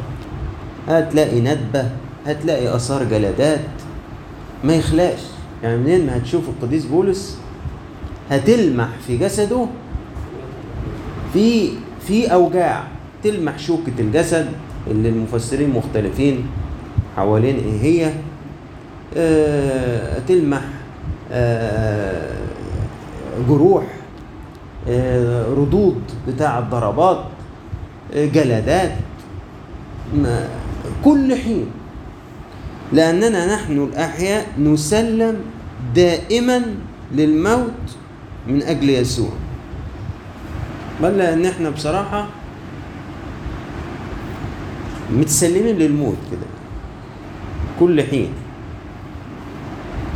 هتلاقي 0.88 1.42
ندبة 1.42 1.90
هتلاقي 2.26 2.76
آثار 2.76 3.04
جلدات 3.04 3.60
ما 4.64 4.76
يخلاش. 4.76 5.20
يعني 5.64 5.78
منين 5.78 6.06
ما 6.06 6.18
هتشوف 6.18 6.44
القديس 6.50 6.86
بولس 6.86 7.38
هتلمح 8.30 8.90
في 9.08 9.18
جسده 9.18 9.66
في 11.34 11.70
في 12.08 12.34
أوجاع 12.34 12.84
تلمح 13.24 13.60
شوكة 13.60 13.92
الجسد 14.00 14.48
اللي 14.92 15.10
المفسرين 15.10 15.70
مختلفين 15.70 16.46
حوالين 17.16 17.56
إيه 17.56 17.82
هي. 17.82 18.14
آه 19.18 20.20
تلمح 20.28 20.62
آه 21.32 22.32
جروح 23.50 23.84
آه 24.90 25.46
ردود 25.54 26.02
بتاع 26.28 26.60
الضربات 26.60 27.20
آه 28.16 28.26
جلدات 28.26 28.92
كل 31.06 31.36
حين. 31.36 31.66
لأننا 32.94 33.56
نحن 33.56 33.84
الأحياء 33.84 34.46
نسلم 34.60 35.36
دائما 35.96 36.62
للموت 37.12 37.72
من 38.48 38.64
أجل 38.64 38.90
يسوع. 38.90 39.30
بل 41.02 41.18
لأن 41.18 41.46
إحنا 41.46 41.70
بصراحة 41.70 42.28
متسلمين 45.12 45.76
للموت 45.76 46.18
كده. 46.32 46.48
كل 47.80 48.04
حين. 48.04 48.30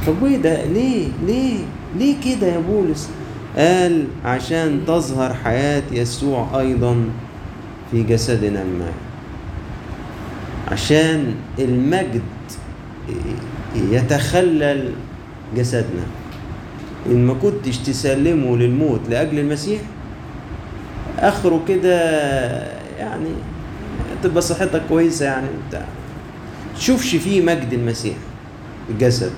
طب 0.07 0.21
وإيه 0.21 0.38
ده؟ 0.38 0.65
ليه؟ 0.65 1.07
ليه؟ 1.25 1.57
ليه 1.97 2.15
كده 2.25 2.47
يا 2.47 2.59
بولس؟ 2.59 3.09
قال 3.57 4.07
عشان 4.25 4.82
تظهر 4.88 5.34
حياة 5.34 5.84
يسوع 5.91 6.59
أيضا 6.59 6.95
في 7.91 8.03
جسدنا 8.03 8.61
الماء 8.61 8.93
عشان 10.71 11.34
المجد 11.59 12.21
يتخلل 13.75 14.91
جسدنا. 15.55 16.03
إن 17.05 17.25
ما 17.25 17.34
كنتش 17.34 17.78
تسلمه 17.78 18.57
للموت 18.57 18.99
لأجل 19.09 19.39
المسيح 19.39 19.82
آخره 21.20 21.61
كده 21.68 21.95
يعني 22.99 23.30
تبقى 24.24 24.41
صحتك 24.41 24.82
كويسة 24.89 25.26
يعني 25.26 25.47
بتاع. 25.70 25.86
شوفش 26.80 27.15
فيه 27.15 27.41
مجد 27.41 27.74
المسيح 27.74 28.15
الجسد. 28.89 29.32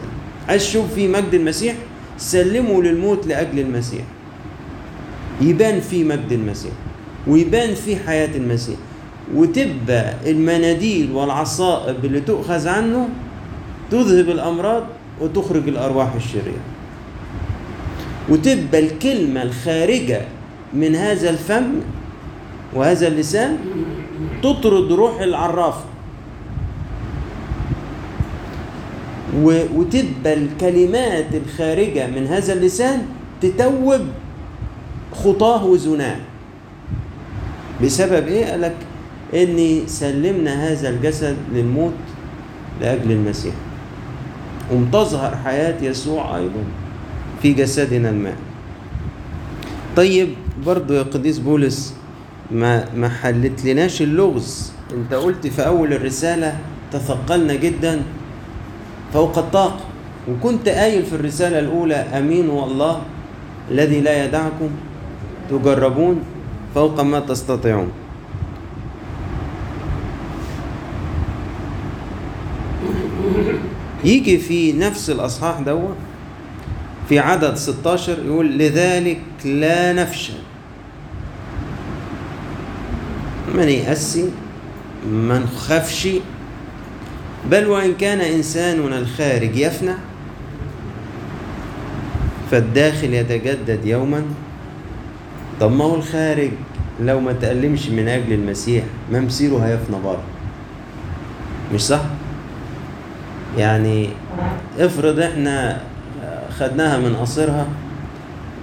عايز 0.50 0.64
تشوف 0.64 0.94
فيه 0.94 1.08
مجد 1.08 1.34
المسيح 1.34 1.76
سلمه 2.18 2.84
للموت 2.84 3.28
لأجل 3.28 3.60
المسيح. 3.60 4.02
يبان 5.42 5.80
فيه 5.80 6.04
مجد 6.04 6.32
المسيح 6.32 6.72
ويبان 7.28 7.76
فيه 7.76 7.98
حياة 8.08 8.36
المسيح. 8.38 8.78
وتبقى 9.36 10.14
المناديل 10.26 11.12
والعصائب 11.12 12.06
اللي 12.06 12.20
تؤخذ 12.22 12.68
عنه 12.68 13.10
تذهب 13.92 14.30
الأمراض 14.30 14.84
وتخرج 15.22 15.68
الأرواح 15.68 16.14
الشريرة. 16.16 16.64
وتبقى 18.30 18.80
الكلمة 18.80 19.42
الخارجة 19.42 20.22
من 20.74 20.96
هذا 20.96 21.30
الفم 21.30 21.66
وهذا 22.76 23.08
اللسان 23.08 23.58
تطرد 24.44 24.92
روح 24.92 25.22
العرافة 25.22 25.84
وتبقى 29.74 30.34
الكلمات 30.34 31.26
الخارجة 31.34 32.08
من 32.08 32.28
هذا 32.28 32.54
اللسان 32.54 33.06
تتوب 33.42 34.02
خطاه 35.14 35.66
وزناه. 35.66 36.16
بسبب 37.84 38.28
إيه؟ 38.28 38.46
قالك 38.46 38.76
إني 39.34 39.88
سلمنا 39.88 40.72
هذا 40.72 40.90
الجسد 40.90 41.38
للموت 41.54 41.94
لأجل 42.82 43.12
المسيح. 43.12 43.54
قم 44.72 44.86
تظهر 44.86 45.36
حياة 45.36 45.84
يسوع 45.84 46.38
أيضا 46.38 46.64
في 47.42 47.54
جسدنا 47.54 48.10
الماء. 48.10 48.36
طيب 49.96 50.30
برضو 50.66 50.94
يا 50.94 51.04
قديس 51.04 51.40
بولس 51.40 51.94
ما 52.52 52.86
ما 52.96 53.10
حلت 53.10 53.66
لناش 53.66 54.02
اللغز. 54.02 54.72
انت 54.94 55.14
قلت 55.14 55.48
في 55.48 55.68
أول 55.68 55.94
الرسالة 55.94 56.58
تثقلنا 56.92 57.56
جدا 57.56 58.02
فوق 59.14 59.38
الطاقة 59.38 59.86
وكنت 60.30 60.70
قايل 60.70 61.06
في 61.06 61.16
الرسالة 61.16 61.60
الأولى 61.60 61.96
أمين 61.96 62.50
والله 62.50 63.02
الذي 63.72 64.02
لا 64.02 64.26
يدعكم 64.26 64.70
تجربون 65.50 66.24
فوق 66.76 67.02
ما 67.02 67.20
تستطيعون. 67.20 67.92
يجي 74.04 74.38
في 74.38 74.74
نفس 74.74 75.10
الأصحاح 75.10 75.60
دوت 75.60 75.96
في 77.10 77.20
عدد 77.20 77.56
16 77.56 78.18
يقول 78.26 78.58
لذلك 78.58 79.22
لا 79.46 79.94
نفشل. 79.94 80.34
ما 83.56 83.66
نيأسي 83.66 84.30
ما 85.12 85.40
نخافش 85.40 86.08
بل 87.52 87.68
وإن 87.68 87.94
كان 87.94 88.22
إنساننا 88.22 88.98
الخارج 88.98 89.56
يفنى 89.56 89.94
فالداخل 92.52 93.14
يتجدد 93.14 93.86
يوما. 93.86 94.24
طب 95.60 95.72
ما 95.72 95.84
هو 95.84 95.96
الخارج 95.96 96.52
لو 97.02 97.20
ما 97.20 97.34
تألمش 97.34 97.90
من 97.90 98.08
أجل 98.08 98.34
المسيح 98.34 98.84
ما 99.12 99.20
مسيره 99.20 99.58
هيفنى 99.58 99.98
برضه. 100.06 100.22
مش 101.74 101.82
صح؟ 101.82 102.02
يعني 103.58 104.10
افرض 104.80 105.20
إحنا 105.20 105.82
خدناها 106.60 106.98
من 106.98 107.16
قصرها 107.16 107.68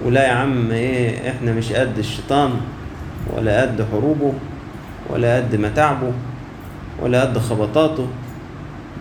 ولا 0.05 0.27
يا 0.27 0.31
عم 0.33 0.71
إيه 0.71 1.29
إحنا 1.29 1.53
مش 1.53 1.71
قد 1.73 1.97
الشيطان 1.97 2.51
ولا 3.37 3.61
قد 3.61 3.85
حروبه. 3.91 4.33
ولا 5.09 5.35
قد 5.37 5.55
متاعبه 5.55 6.11
ولا 7.01 7.21
قد 7.21 7.37
خبطاته. 7.37 8.07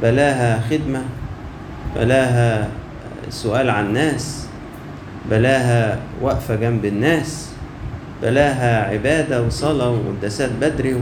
بلاها 0.03 0.61
خدمة 0.71 1.03
بلاها 1.97 2.69
سؤال 3.31 3.71
عن 3.71 3.87
الناس 3.87 4.47
بلاها 5.31 5.99
وقفة 6.23 6.55
جنب 6.57 6.85
الناس 6.85 7.51
بلاها 8.23 8.91
عبادة 8.91 9.43
وصلاة 9.43 9.91
وقداسات 9.91 10.51
بدري 10.61 10.95
وه... 10.95 11.01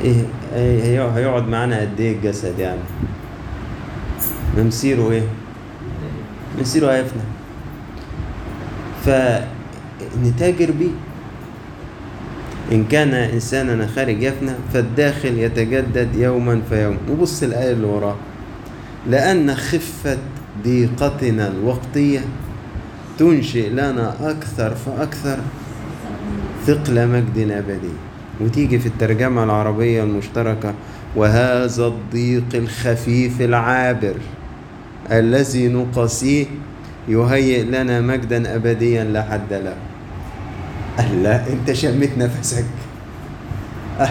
إيه 0.00 0.24
إيه 0.56 0.82
هي- 0.82 1.10
هيقعد 1.16 1.48
معانا 1.48 1.80
قد 1.80 2.00
إيه 2.00 2.16
الجسد 2.16 2.58
يعني؟ 2.58 2.80
ممسيره 4.58 5.10
إيه؟ 5.10 5.22
ممسيره 6.58 6.92
هيفنى 6.92 7.22
فنتاجر 9.04 10.70
بيه. 10.78 10.90
إن 12.72 12.84
كان 12.84 13.14
إنساننا 13.14 13.86
خارج 13.86 14.22
يفنى 14.22 14.50
فالداخل 14.72 15.38
يتجدد 15.38 16.08
يوما 16.14 16.60
فيوم 16.68 16.96
وبص 17.10 17.42
الآية 17.42 17.72
اللي 17.72 17.86
وراها 17.86 18.16
لأن 19.10 19.54
خفة 19.54 20.18
ضيقتنا 20.64 21.48
الوقتية 21.48 22.20
تنشئ 23.18 23.68
لنا 23.70 24.14
أكثر 24.30 24.74
فأكثر 24.74 25.38
ثقل 26.66 27.08
مجد 27.08 27.50
أبدي 27.50 27.92
وتيجي 28.40 28.78
في 28.78 28.86
الترجمة 28.86 29.44
العربية 29.44 30.02
المشتركة 30.02 30.74
وهذا 31.16 31.86
الضيق 31.86 32.54
الخفيف 32.54 33.40
العابر 33.40 34.14
الذي 35.10 35.68
نقاسيه 35.68 36.46
يهيئ 37.08 37.62
لنا 37.62 38.00
مجدا 38.00 38.54
أبديا 38.54 39.04
لا 39.04 39.22
حد 39.22 39.52
له. 39.52 39.91
لا 40.98 41.48
أنت 41.48 41.72
شميت 41.72 42.18
نفسك. 42.18 42.64
أه 44.00 44.08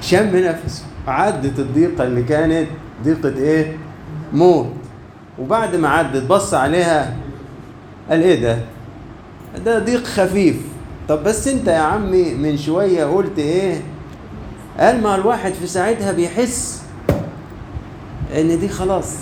شم 0.00 0.36
نفسه 0.36 0.84
عدت 1.06 1.58
الضيقة 1.58 2.04
اللي 2.04 2.22
كانت. 2.22 2.68
ضيقة 3.04 3.36
إيه؟ 3.36 3.76
موت. 4.32 4.72
وبعد 5.38 5.76
ما 5.76 5.88
عدت 5.88 6.22
بص 6.26 6.54
عليها 6.54 7.16
قال 8.10 8.22
إيه 8.22 8.40
ده؟ 8.42 8.58
ده 9.64 9.78
ضيق 9.78 10.04
خفيف. 10.04 10.56
طب 11.08 11.24
بس 11.24 11.48
أنت 11.48 11.68
يا 11.68 11.78
عمي 11.78 12.34
من 12.34 12.56
شوية 12.56 13.04
قلت 13.04 13.38
إيه؟ 13.38 13.80
قال 14.78 15.02
ما 15.02 15.14
الواحد 15.14 15.52
في 15.52 15.66
ساعتها 15.66 16.12
بيحس 16.12 16.82
إن 18.36 18.60
دي 18.60 18.68
خلاص 18.68 19.14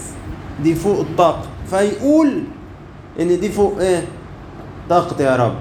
دي 0.62 0.74
فوق 0.74 1.00
الطاقة. 1.00 1.46
فيقول 1.70 2.42
إن 3.20 3.40
دي 3.40 3.48
فوق 3.48 3.78
إيه؟ 3.80 4.04
طاقتي 4.88 5.22
يا 5.22 5.36
رب. 5.36 5.54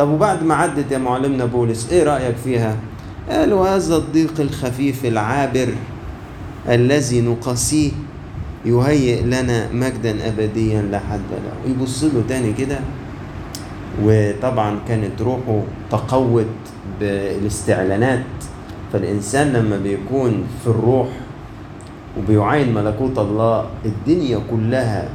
طب 0.00 0.08
وبعد 0.08 0.42
ما 0.42 0.54
عدت 0.54 0.92
يا 0.92 0.98
معلمنا 0.98 1.44
بولس 1.44 1.92
إيه 1.92 2.04
رأيك 2.04 2.36
فيها؟ 2.44 2.76
قال 3.30 3.52
وهذا 3.52 3.96
الضيق 3.96 4.40
الخفيف 4.40 5.04
العابر 5.04 5.68
الذي 6.68 7.20
نقاسيه 7.20 7.90
يهيئ 8.64 9.22
لنا 9.22 9.72
مجدا 9.72 10.28
أبديا 10.28 10.82
لا 10.82 10.98
حد 10.98 11.20
له. 11.30 11.72
يبص 11.72 12.04
له 12.04 12.22
تاني 12.28 12.52
كده 12.52 12.78
وطبعا 14.04 14.78
كانت 14.88 15.22
روحه 15.22 15.62
تقوت 15.90 16.46
بالاستعلانات. 17.00 18.24
فالإنسان 18.92 19.52
لما 19.52 19.76
بيكون 19.78 20.44
في 20.64 20.70
الروح 20.70 21.08
وبيعاين 22.18 22.74
ملكوت 22.74 23.18
الله 23.18 23.66
الدنيا 23.84 24.40
كلها 24.50 25.08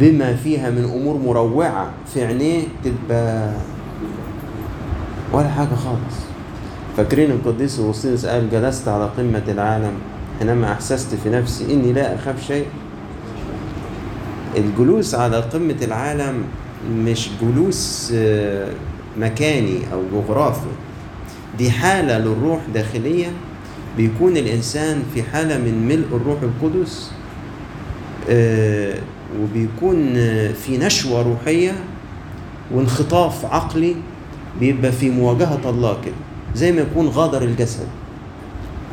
بما 0.00 0.34
فيها 0.34 0.70
من 0.70 0.84
أمور 0.84 1.16
مروعة 1.16 1.90
في 2.14 2.24
عينيه 2.24 2.62
تبقى 2.84 3.52
ولا 5.32 5.48
حاجة 5.48 5.74
خالص. 5.74 6.16
فاكرين 6.96 7.30
القديس 7.30 7.78
اغسطينوس 7.80 8.26
قال 8.26 8.50
جلست 8.50 8.88
على 8.88 9.10
قمة 9.18 9.42
العالم 9.48 9.92
حينما 10.38 10.72
أحسست 10.72 11.14
في 11.14 11.30
نفسي 11.30 11.72
إني 11.74 11.92
لا 11.92 12.14
أخاف 12.14 12.46
شيء. 12.46 12.66
الجلوس 14.56 15.14
على 15.14 15.36
قمة 15.36 15.76
العالم 15.82 16.34
مش 16.92 17.28
جلوس 17.42 18.12
آه، 18.16 18.68
مكاني 19.18 19.78
أو 19.92 20.02
جغرافي. 20.12 20.66
دي 21.58 21.70
حالة 21.70 22.18
للروح 22.18 22.60
داخلية. 22.74 23.26
بيكون 23.96 24.36
الإنسان 24.36 25.02
في 25.14 25.22
حالة 25.22 25.58
من 25.58 25.88
ملء 25.88 26.16
الروح 26.16 26.38
القدس 26.42 27.10
آه، 28.30 28.98
وبيكون 29.42 30.14
في 30.52 30.78
نشوة 30.78 31.22
روحية 31.22 31.72
وانخطاف 32.74 33.44
عقلي 33.44 33.96
بيبقى 34.60 34.92
في 34.92 35.10
مواجهة 35.10 35.70
الله 35.70 35.96
كده 36.04 36.14
زي 36.54 36.72
ما 36.72 36.80
يكون 36.80 37.08
غادر 37.08 37.42
الجسد. 37.42 37.86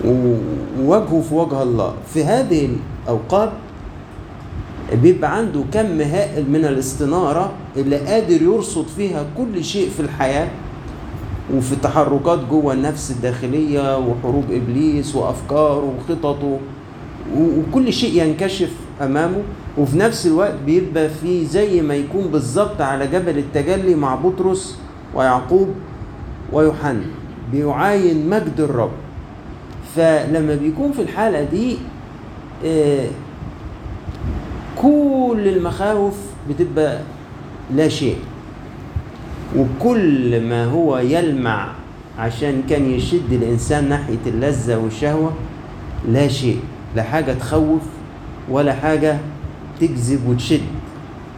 ووجهه 0.06 1.22
في 1.30 1.34
وجه 1.36 1.64
الله. 1.64 1.94
في 2.14 2.24
هذه 2.24 2.70
الأوقات 3.06 3.52
بيبقى 4.94 5.38
عنده 5.38 5.64
كم 5.74 6.02
هائل 6.02 6.50
من 6.52 6.66
الاستنارة 6.66 7.52
اللي 7.78 7.98
قادر 7.98 8.42
يرصد 8.42 8.86
فيها 8.98 9.26
كل 9.38 9.64
شيء 9.64 9.90
في 9.90 10.00
الحياة 10.00 10.48
وفي 11.56 11.76
تحركات 11.76 12.40
جوه 12.50 12.74
النفس 12.74 13.12
الداخلية 13.12 13.98
وحروب 13.98 14.44
إبليس 14.52 15.16
وأفكاره 15.16 15.94
وخططه 15.98 16.60
وكل 17.38 17.94
شيء 17.94 18.24
ينكشف 18.24 18.72
أمامه 19.02 19.42
وفي 19.78 19.98
نفس 19.98 20.28
الوقت 20.28 20.56
بيبقى 20.66 21.10
فيه 21.10 21.48
زي 21.48 21.82
ما 21.82 21.96
يكون 21.96 22.28
بالظبط 22.28 22.82
على 22.82 23.08
جبل 23.08 23.38
التجلي 23.38 23.96
مع 23.96 24.16
بطرس 24.16 24.78
ويعقوب 25.16 25.70
ويوحنا. 26.52 27.02
بيعاين 27.52 28.30
مجد 28.30 28.60
الرب. 28.60 28.92
فلما 29.96 30.56
بيكون 30.56 30.92
في 30.92 31.02
الحالة 31.02 31.44
دي 31.44 31.78
آه، 32.66 33.08
كل 34.82 35.44
المخاوف 35.46 36.18
بتبقى 36.50 37.00
لا 37.76 37.88
شيء. 37.90 38.18
وكل 39.58 40.42
ما 40.50 40.66
هو 40.66 40.98
يلمع 40.98 41.68
عشان 42.20 42.62
كان 42.70 42.90
يشد 42.90 43.32
الإنسان 43.34 43.90
ناحية 43.90 44.18
اللذة 44.28 44.78
والشهوة 44.78 45.34
لا 46.10 46.28
شيء. 46.28 46.60
لا 46.96 47.04
حاجة 47.04 47.34
تخوف 47.34 47.82
ولا 48.50 48.74
حاجة 48.74 49.18
تجذب 49.80 50.28
وتشد. 50.28 50.62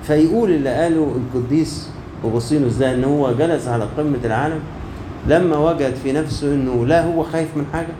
فيقول 0.03 0.51
اللي 0.51 0.69
قاله 0.69 1.15
القديس 1.15 1.89
أغسطينوس 2.25 2.73
ده 2.75 2.93
إن 2.93 3.03
هو 3.03 3.31
جلس 3.31 3.67
على 3.67 3.87
قمة 3.97 4.17
العالم 4.25 4.59
لما 5.27 5.57
وجد 5.57 5.93
في 6.03 6.11
نفسه 6.11 6.53
إنه 6.53 6.85
لا 6.85 7.05
هو 7.05 7.23
خايف 7.23 7.57
من 7.57 7.65
حاجة 7.73 7.93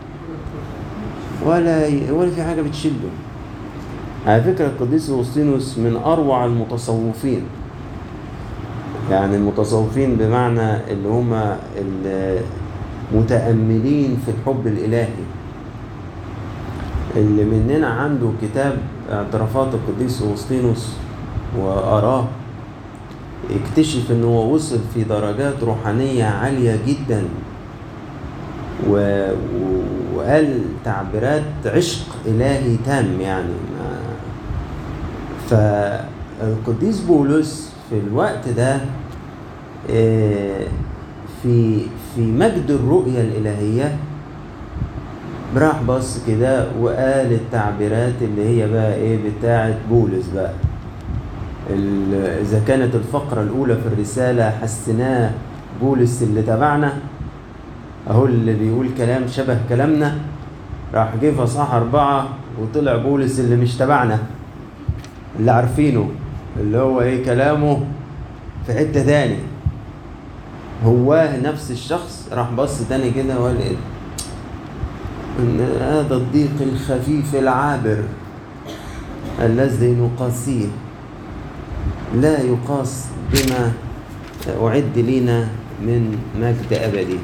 ولا 1.46 1.88
ولا 2.12 2.30
في 2.30 2.44
حاجة 2.44 2.62
بتشده. 2.62 3.10
على 4.28 4.44
فكرة 4.44 4.66
القديس 4.66 5.10
أغسطينوس 5.10 5.78
من 5.78 5.96
أروع 6.06 6.46
المتصوفين. 6.46 7.42
يعني 9.12 9.36
المتصوفين 9.36 10.16
بمعنى 10.16 10.92
اللي 10.92 11.08
هم 11.08 11.56
المتأملين 13.14 14.18
في 14.26 14.32
الحب 14.32 14.68
الإلهي. 14.68 15.08
اللي 17.16 17.44
مننا 17.44 17.88
عنده 17.88 18.30
كتاب 18.42 18.78
اعترافات 19.12 19.68
القديس 19.74 20.22
أغسطينوس 20.22 20.88
وأراه 21.60 22.26
اكتشف 23.52 24.12
ان 24.12 24.24
هو 24.24 24.54
وصل 24.54 24.80
في 24.94 25.04
درجات 25.04 25.64
روحانية 25.64 26.26
عالية 26.26 26.80
جدا 26.88 27.24
و... 28.90 29.26
وقال 30.16 30.62
تعبيرات 30.86 31.44
عشق 31.66 32.06
إلهي 32.26 32.78
تام 32.86 33.22
يعني. 33.22 33.54
فالقديس 35.50 37.00
بولس 37.02 37.72
في 37.90 38.00
الوقت 38.00 38.50
ده 38.50 38.80
آه، 39.92 40.68
في 41.44 41.80
في 42.16 42.22
مجد 42.22 42.66
الرؤية 42.72 43.22
الإلهية 43.22 43.98
راح 45.58 45.82
بص 45.84 46.20
كده 46.28 46.68
وقال 46.80 47.34
التعبيرات 47.34 48.14
اللي 48.22 48.46
هي 48.50 48.68
بقى 48.72 48.94
إيه 48.96 49.20
بتاعت 49.40 49.76
بولس 49.90 50.26
بقى. 50.36 50.52
إذا 52.42 52.62
كانت 52.68 52.96
الفقرة 52.96 53.42
الأولى 53.42 53.76
في 53.76 53.88
الرسالة 53.88 54.50
حسناه 54.50 55.32
بولس 55.82 56.24
اللي 56.24 56.42
تبعنا 56.42 56.94
أهو 58.10 58.26
اللي 58.26 58.54
بيقول 58.54 58.88
كلام 58.98 59.28
شبه 59.28 59.58
كلامنا 59.70 60.16
راح 60.94 61.16
جه 61.22 61.32
في 61.32 61.44
أصحاح 61.44 61.74
أربعة 61.74 62.28
وطلع 62.62 62.96
بولس 62.96 63.40
اللي 63.40 63.56
مش 63.56 63.76
تبعنا. 63.78 64.20
اللي 65.40 65.52
عارفينه 65.52 66.10
اللي 66.60 66.78
هو 66.78 67.02
إيه 67.02 67.26
كلامه 67.26 67.80
في 68.68 68.74
حتة 68.74 69.04
تاني. 69.06 69.38
هواه 70.86 71.38
نفس 71.40 71.72
الشخص 71.72 72.30
راح 72.34 72.52
بص 72.52 72.82
تاني 72.90 73.12
كده 73.12 73.40
وقال 73.40 73.58
إن 75.40 75.60
هذا 75.82 76.16
الضيق 76.16 76.56
الخفيف 76.62 77.36
العابر 77.36 78.04
الذي 79.42 79.92
نقاسيه. 79.92 80.68
لا 82.16 82.42
يقاس 82.42 83.06
بما 83.34 83.72
أعد 84.62 84.98
لنا 84.98 85.48
من 85.82 86.18
مجد 86.40 86.74
أبدي. 86.74 87.20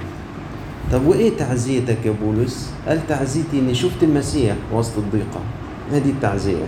طب 0.91 1.05
وإيه 1.07 1.37
تعزيتك 1.37 1.97
يا 2.05 2.13
بولس؟ 2.23 2.71
قال 2.87 3.07
تعزيتي 3.07 3.59
إني 3.59 3.75
شفت 3.75 4.03
المسيح 4.03 4.55
وسط 4.73 4.97
الضيقة؟ 4.97 5.41
هذه 5.91 6.09
التعزية. 6.09 6.65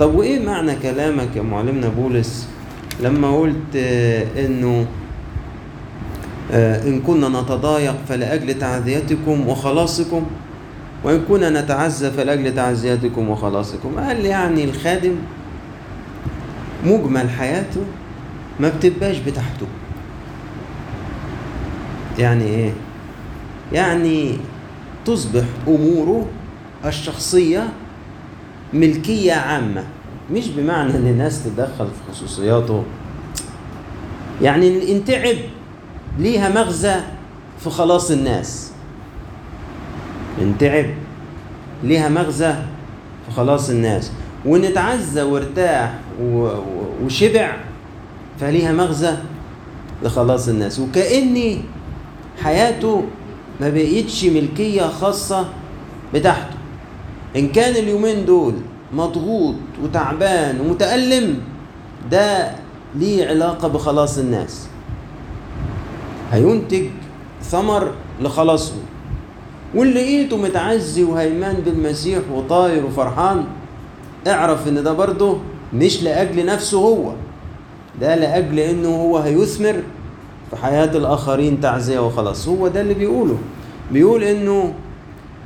طب 0.00 0.14
وإيه 0.14 0.46
معنى 0.46 0.74
كلامك 0.74 1.36
يا 1.36 1.42
معلمنا 1.42 1.88
بولس 1.88 2.48
لما 3.02 3.36
قلت 3.36 3.76
إنه 4.36 4.86
إن 6.52 7.00
كنا 7.00 7.28
نتضايق 7.28 7.96
فلأجل 8.08 8.58
تعزيتكم 8.58 9.48
وخلاصكم 9.48 10.26
وإن 11.04 11.20
كنا 11.28 11.62
نتعزى 11.62 12.10
فلأجل 12.10 12.54
تعزيتكم 12.54 13.28
وخلاصكم. 13.28 13.98
قال 13.98 14.24
يعني 14.24 14.64
الخادم 14.64 15.14
مجمل 16.84 17.30
حياته 17.30 17.80
ما 18.60 18.68
بتبقاش 18.68 19.18
بتاعته 19.18 19.66
يعني 22.18 22.44
إيه؟ 22.44 22.72
يعني 23.72 24.36
تصبح 25.04 25.44
أموره 25.68 26.26
الشخصية 26.86 27.68
ملكية 28.72 29.32
عامة 29.32 29.84
مش 30.32 30.48
بمعنى 30.48 30.90
إن 30.96 31.06
الناس 31.06 31.44
تتدخل 31.44 31.86
في 31.86 32.12
خصوصياته. 32.12 32.84
يعني 34.42 34.92
إن 34.92 35.04
تعب. 35.04 35.36
ليها 36.18 36.48
مغزى 36.48 37.00
في 37.60 37.70
خلاص 37.70 38.10
الناس. 38.10 38.70
ان 40.40 40.54
تعب 40.58 40.86
ليها 41.82 42.08
مغزى 42.08 42.52
في 43.26 43.34
خلاص 43.36 43.70
الناس. 43.70 44.12
وان 44.46 44.64
اتعزى 44.64 45.22
وارتاح 45.22 45.94
وشبع 47.04 47.56
فليها 48.40 48.72
مغزى 48.72 49.16
لخلاص 50.02 50.48
الناس. 50.48 50.78
وكأني 50.78 51.60
حياته 52.42 53.04
ما 53.60 53.68
بقيتش 53.70 54.24
ملكية 54.24 54.82
خاصة 54.82 55.48
بتاعته. 56.14 56.56
إن 57.36 57.48
كان 57.48 57.76
اليومين 57.76 58.24
دول 58.26 58.54
مضغوط 58.94 59.54
وتعبان 59.82 60.60
ومتألم 60.60 61.40
ده 62.10 62.50
ليه 62.94 63.28
علاقة 63.28 63.68
بخلاص 63.68 64.18
الناس. 64.18 64.66
هينتج 66.32 66.84
ثمر 67.42 67.92
لخلاصه. 68.20 68.74
واللي 69.74 69.94
لقيته 69.94 70.36
متعزي 70.36 71.04
وهيمان 71.04 71.54
بالمسيح 71.54 72.18
وطاير 72.32 72.86
وفرحان 72.86 73.44
اعرف 74.26 74.68
إن 74.68 74.82
ده 74.82 74.92
برضه 74.92 75.38
مش 75.74 76.02
لأجل 76.02 76.46
نفسه 76.46 76.78
هو. 76.78 77.12
ده 78.00 78.14
لأجل 78.14 78.58
إنه 78.58 78.88
هو 78.88 79.18
هيثمر 79.18 79.82
في 80.50 80.56
حياة 80.56 80.96
الآخرين 80.96 81.60
تعزية 81.60 81.98
وخلاص. 81.98 82.48
هو 82.48 82.68
ده 82.68 82.80
اللي 82.80 82.94
بيقوله. 82.94 83.38
بيقول 83.92 84.24
إنه 84.24 84.74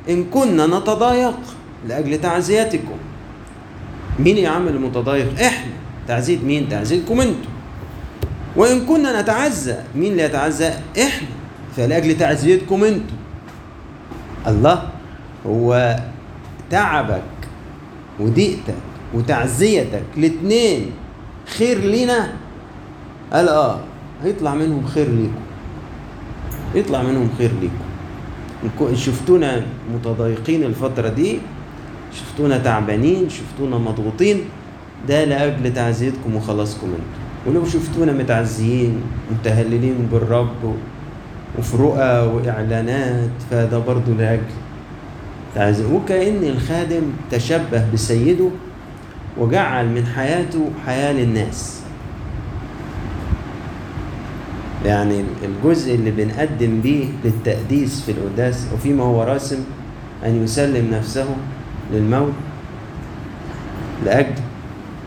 إن 0.08 0.24
كنا 0.24 0.66
نتضايق 0.66 1.34
لأجل 1.88 2.20
تعزيتكم. 2.20 2.96
مين 4.18 4.36
يا 4.38 4.48
عم 4.48 4.68
المتضايق؟ 4.68 5.40
إحنا. 5.40 5.72
تعزية 6.08 6.38
مين؟ 6.38 6.68
تعزيتكم 6.68 7.20
أنتم 7.20 7.51
وإن 8.56 8.86
كنا 8.86 9.20
نتعزى 9.22 9.76
مين 9.94 10.12
اللي 10.12 10.22
يتعزى 10.22 10.68
إحنا. 10.98 11.28
فلأجل 11.76 12.18
تعزيتكم 12.18 12.84
أنتم. 12.84 13.16
الله 14.46 14.88
هو 15.46 15.96
تعبك 16.70 17.22
وضيقتك 18.20 18.74
وتعزيتك 19.14 20.02
الاتنين 20.16 20.90
خير 21.58 21.78
لينا. 21.78 22.32
قال 23.32 23.48
آه 23.48 23.80
هيطلع 24.24 24.54
منهم 24.54 24.86
خير 24.86 25.08
ليكم. 25.08 25.42
يطلع 26.74 27.02
منهم 27.02 27.28
خير 27.38 27.50
ليكم. 27.60 28.94
شفتونا 28.94 29.62
متضايقين 29.94 30.62
الفترة 30.64 31.08
دي 31.08 31.38
شفتونا 32.12 32.58
تعبانين 32.58 33.28
شفتونا 33.30 33.78
مضغوطين 33.78 34.44
ده 35.08 35.24
لأجل 35.24 35.74
تعزيتكم 35.74 36.36
وخلاصكم 36.36 36.86
أنتم. 36.86 37.21
ولو 37.46 37.64
شفتونا 37.64 38.12
متعزيين 38.12 39.02
متهللين 39.30 40.08
بالرب 40.12 40.76
وفي 41.58 41.76
رؤى 41.76 42.26
وإعلانات 42.26 43.30
فده 43.50 43.78
برضو 43.78 44.14
لأجل. 44.14 44.52
تعزي 45.54 45.84
وكأن 45.84 46.44
الخادم 46.44 47.02
تشبه 47.30 47.84
بسيده 47.92 48.48
وجعل 49.38 49.88
من 49.88 50.06
حياته 50.06 50.70
حياة 50.86 51.12
للناس. 51.12 51.82
يعني 54.86 55.24
الجزء 55.44 55.94
اللي 55.94 56.10
بنقدم 56.10 56.80
بيه 56.80 57.06
للتقديس 57.24 58.00
في 58.00 58.12
القداس 58.12 58.66
وفيما 58.74 59.04
هو 59.04 59.22
راسم 59.22 59.64
أن 60.26 60.44
يسلم 60.44 60.90
نفسه 60.94 61.26
للموت 61.92 62.32
لأجل 64.04 64.34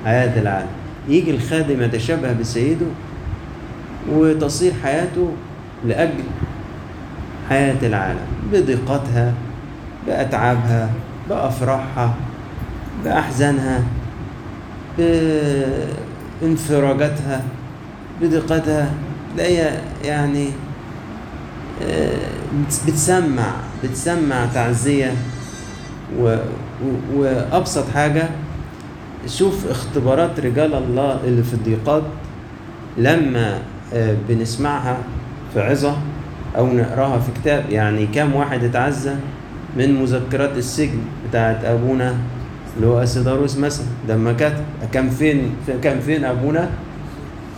حياة 0.05 0.41
العالم. 0.41 0.84
يجي 1.09 1.31
الخادم 1.31 1.81
يتشبه 1.81 2.33
بسيده 2.33 2.85
وتصير 4.11 4.73
حياته 4.83 5.31
لأجل 5.85 6.23
حياة 7.49 7.77
العالم. 7.83 8.25
بضيقتها 8.53 9.33
بأتعابها 10.07 10.89
بأفراحها 11.29 12.15
بأحزانها 13.03 13.83
بانفراجاتها 16.41 17.41
بضيقتها. 18.21 18.89
تلاقيها 19.35 19.81
يعني 20.03 20.49
آه، 21.83 22.17
بتسمع 22.87 23.51
بتسمع 23.83 24.45
تعزية 24.53 25.13
وأبسط 27.15 27.85
حاجة 27.93 28.29
شوف 29.27 29.67
اختبارات 29.69 30.39
رجال 30.39 30.73
الله 30.73 31.19
اللي 31.23 31.43
في 31.43 31.53
الضيقات 31.53 32.03
لما 32.97 33.59
آه، 33.93 34.15
بنسمعها 34.29 34.97
في 35.53 35.61
عظة 35.61 35.97
أو 36.57 36.67
نقراها 36.73 37.19
في 37.19 37.31
كتاب 37.41 37.69
يعني 37.69 38.07
كام 38.07 38.35
واحد 38.35 38.63
اتعزى 38.63 39.15
من 39.77 40.01
مذكرات 40.01 40.57
السجن 40.57 40.99
بتاعت 41.29 41.65
أبونا 41.65 42.15
اللي 42.75 42.87
هو 42.87 43.03
أسيداروس 43.03 43.57
مثلا. 43.57 43.85
لما 44.09 44.33
كتب 44.33 44.63
كان 44.91 45.09
فين 45.09 45.51
كان 45.83 45.99
فين 45.99 46.25
أبونا؟ 46.25 46.69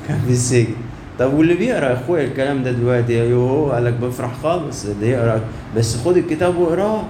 كان 0.07 0.19
في 0.27 0.31
السجن. 0.33 0.73
طب 1.19 1.33
واللي 1.33 1.53
بيقرأ 1.53 1.89
يا 1.89 1.93
أخويا 1.93 2.25
الكلام 2.25 2.63
ده 2.63 2.71
دلوقتي؟ 2.71 3.21
أيوه 3.21 3.73
قال 3.73 3.85
لك 3.85 3.93
بفرح 3.93 4.31
خالص 4.43 4.85
اللي 4.85 5.09
يقرأ. 5.09 5.41
بس 5.77 5.97
خد 5.97 6.17
الكتاب 6.17 6.57
واقراه 6.57 7.03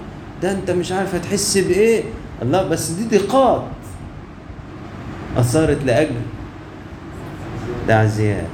ده 0.43 0.51
أنت 0.51 0.71
مش 0.71 0.91
عارف 0.91 1.15
هتحس 1.15 1.57
بإيه. 1.57 2.03
الله 2.41 2.67
بس 2.67 2.89
دي 2.89 3.17
ضيقات 3.17 3.63
اثرت 5.37 5.83
لأجل 5.85 6.15
تعزيات. 7.87 8.47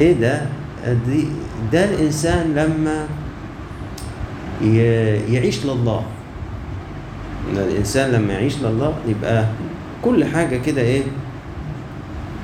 إيه 0.00 0.12
ده؟ 0.12 0.42
دي 1.06 1.24
ده 1.72 1.84
الإنسان 1.84 2.54
لما 2.54 3.06
يعيش 5.28 5.64
لله. 5.66 6.02
ده 7.54 7.64
الإنسان 7.64 8.10
لما 8.12 8.32
يعيش 8.32 8.58
لله 8.62 8.94
يبقى 9.08 9.44
كل 10.02 10.24
حاجة 10.24 10.56
كده 10.56 10.80
إيه؟ 10.82 11.02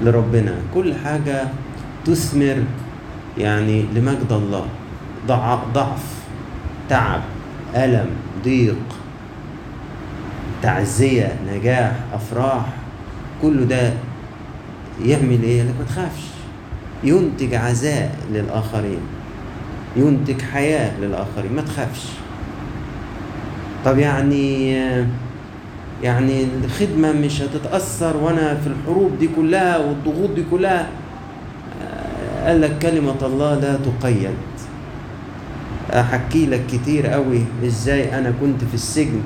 لربنا. 0.03 0.55
كل 0.75 0.95
حاجة 0.95 1.43
تثمر 2.05 2.57
يعني 3.39 3.83
لمجد 3.95 4.33
الله. 4.33 4.67
ضع- 5.29 5.65
ضعف 5.75 6.05
تعب 6.89 7.21
ألم 7.77 8.07
ضيق. 8.45 8.77
تعزية 10.63 11.37
نجاح 11.53 11.93
أفراح 12.15 12.67
كل 13.43 13.69
ده 13.69 13.93
يعمل 15.05 15.43
إيه؟ 15.43 15.63
لك 15.63 15.75
ما 15.79 15.85
تخافش. 15.89 16.23
ينتج 17.05 17.55
عزاء 17.55 18.17
للآخرين. 18.33 19.01
ينتج 19.97 20.43
حياة 20.43 21.01
للآخرين. 21.01 21.53
ما 21.57 21.63
تخافش. 21.63 22.03
طب 23.85 23.99
يعني 23.99 24.73
يعني 26.03 26.47
الخدمة 26.65 27.13
مش 27.13 27.43
هتتأثر 27.43 28.17
وأنا 28.17 28.55
في 28.55 28.67
الحروب 28.67 29.19
دي 29.19 29.29
كلها 29.37 29.79
والضغوط 29.79 30.31
دي 30.31 30.45
كلها؟ 30.51 30.89
قال 32.47 32.61
لك 32.61 32.79
كلمة 32.79 33.15
الله 33.23 33.55
لا 33.55 33.77
تقيد. 33.77 34.31
أحكي 35.91 36.47
لك 36.47 36.67
كتير 36.73 37.07
قوي 37.07 37.43
إزاي 37.67 38.19
أنا 38.19 38.33
كنت 38.41 38.65
في 38.65 38.75
السجن. 38.75 39.21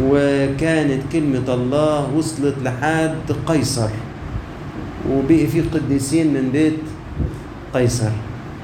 وكانت 0.00 1.02
كلمة 1.12 1.54
الله 1.54 2.14
وصلت 2.14 2.54
لحد 2.62 3.32
قيصر. 3.46 3.88
وبقي 5.10 5.46
في 5.46 5.60
قديسين 5.60 6.34
من 6.34 6.50
بيت 6.52 6.78
قيصر. 7.74 8.10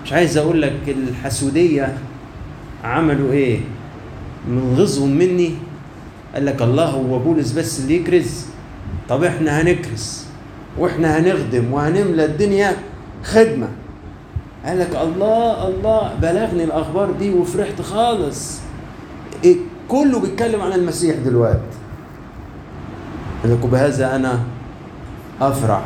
مش 0.04 0.12
عايز 0.12 0.36
أقول 0.36 0.62
لك 0.62 0.78
الحسودية 0.88 1.98
عملوا 2.84 3.32
إيه؟ 3.32 3.60
من 4.48 4.74
غيظهم 4.76 5.10
مني. 5.10 5.54
قال 6.34 6.46
لك 6.46 6.62
الله 6.62 6.84
هو 6.84 7.18
بولس 7.18 7.52
بس 7.52 7.80
اللي 7.80 7.96
يكرز. 7.96 8.46
طب 9.08 9.24
إحنا 9.24 9.62
هنكرز 9.62 10.24
وإحنا 10.78 11.18
هنخدم 11.18 11.72
وهنملى 11.72 12.24
الدنيا 12.24 12.76
خدمة. 13.24 13.68
قال 14.64 14.78
لك 14.78 14.96
الله 15.02 15.68
الله 15.68 16.14
بلغني 16.22 16.64
الأخبار 16.64 17.12
دي 17.12 17.30
وفرحت 17.30 17.82
خالص. 17.82 18.58
إيه؟ 19.44 19.56
كله 19.88 20.20
بيتكلم 20.20 20.60
عن 20.60 20.72
المسيح 20.72 21.16
دلوقتي. 21.16 21.58
قال 23.42 23.52
لك 23.52 23.64
وبهذا 23.64 24.16
أنا 24.16 24.40
أفرح. 25.40 25.82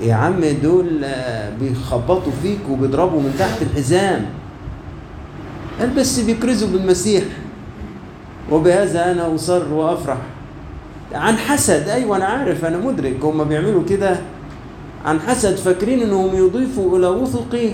يا 0.00 0.14
عم 0.14 0.40
دول 0.62 1.04
آه، 1.04 1.50
بيخبطوا 1.60 2.32
فيك 2.42 2.58
وبيضربوا 2.70 3.20
من 3.20 3.34
تحت 3.38 3.62
الحزام. 3.62 4.26
قال 5.80 5.90
بس 5.90 6.20
بيكرزوا 6.20 6.68
بالمسيح. 6.68 7.24
وبهذا 8.50 9.12
أنا 9.12 9.34
أصر 9.34 9.72
وأفرح. 9.74 10.18
عن 11.14 11.36
حسد 11.36 11.88
أيوه 11.88 12.16
أنا 12.16 12.24
عارف 12.24 12.64
أنا 12.64 12.78
مدرك. 12.78 13.24
هم 13.24 13.44
بيعملوا 13.44 13.82
كده 13.88 14.16
عن 15.04 15.20
حسد 15.20 15.56
فاكرين 15.56 16.02
إنهم 16.02 16.36
يضيفوا 16.36 16.98
إلى 16.98 17.06
وثقي 17.06 17.70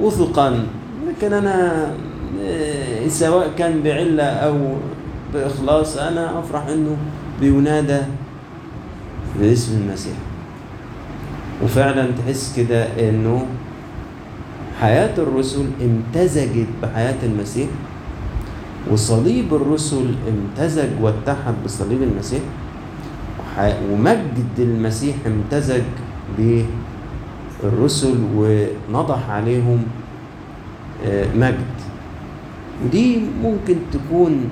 وثقا. 0.00 0.66
لكن 1.08 1.32
أنا 1.32 1.86
سواء 3.08 3.50
كان 3.58 3.82
بعلة 3.82 4.22
أو 4.24 4.56
بإخلاص 5.34 5.96
أنا 5.96 6.38
أفرح 6.38 6.66
إنه 6.66 6.96
بينادى 7.40 7.98
باسم 9.40 9.72
المسيح. 9.82 10.14
وفعلا 11.64 12.08
تحس 12.18 12.54
كده 12.56 12.84
إنه 13.08 13.46
حياة 14.80 15.14
الرسل 15.18 15.64
امتزجت 15.82 16.66
بحياة 16.82 17.16
المسيح 17.22 17.68
وصليب 18.90 19.54
الرسل 19.54 20.14
امتزج 20.28 20.88
واتحد 21.00 21.54
بصليب 21.64 22.02
المسيح 22.02 22.40
ومجد 23.92 24.58
المسيح 24.58 25.14
امتزج 25.26 25.82
بالرسل 27.62 28.14
ونضح 28.36 29.30
عليهم 29.30 29.82
آه، 31.06 31.26
مجد. 31.36 31.79
ودي 32.84 33.20
ممكن 33.42 33.76
تكون 33.92 34.44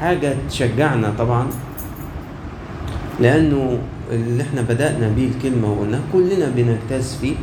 حاجة 0.00 0.34
تشجعنا 0.48 1.12
طبعا 1.18 1.46
لأنه 3.20 3.78
اللي 4.12 4.42
إحنا 4.42 4.62
بدأنا 4.62 5.08
بيه 5.08 5.28
الكلمة 5.28 5.72
وقلنا 5.72 6.00
كلنا 6.12 6.48
بنجتاز 6.56 7.16
فيه 7.20 7.34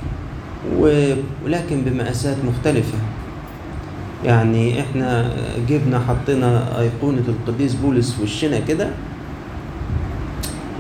ولكن 1.46 1.82
بمقاسات 1.82 2.38
مختلفة. 2.48 2.98
يعني 4.26 4.82
إحنا 4.82 5.30
جبنا 5.70 6.00
حطينا 6.00 6.80
أيقونة 6.80 7.24
القديس 7.28 7.74
بولس 7.76 8.20
وشنا 8.24 8.60
كده 8.60 8.90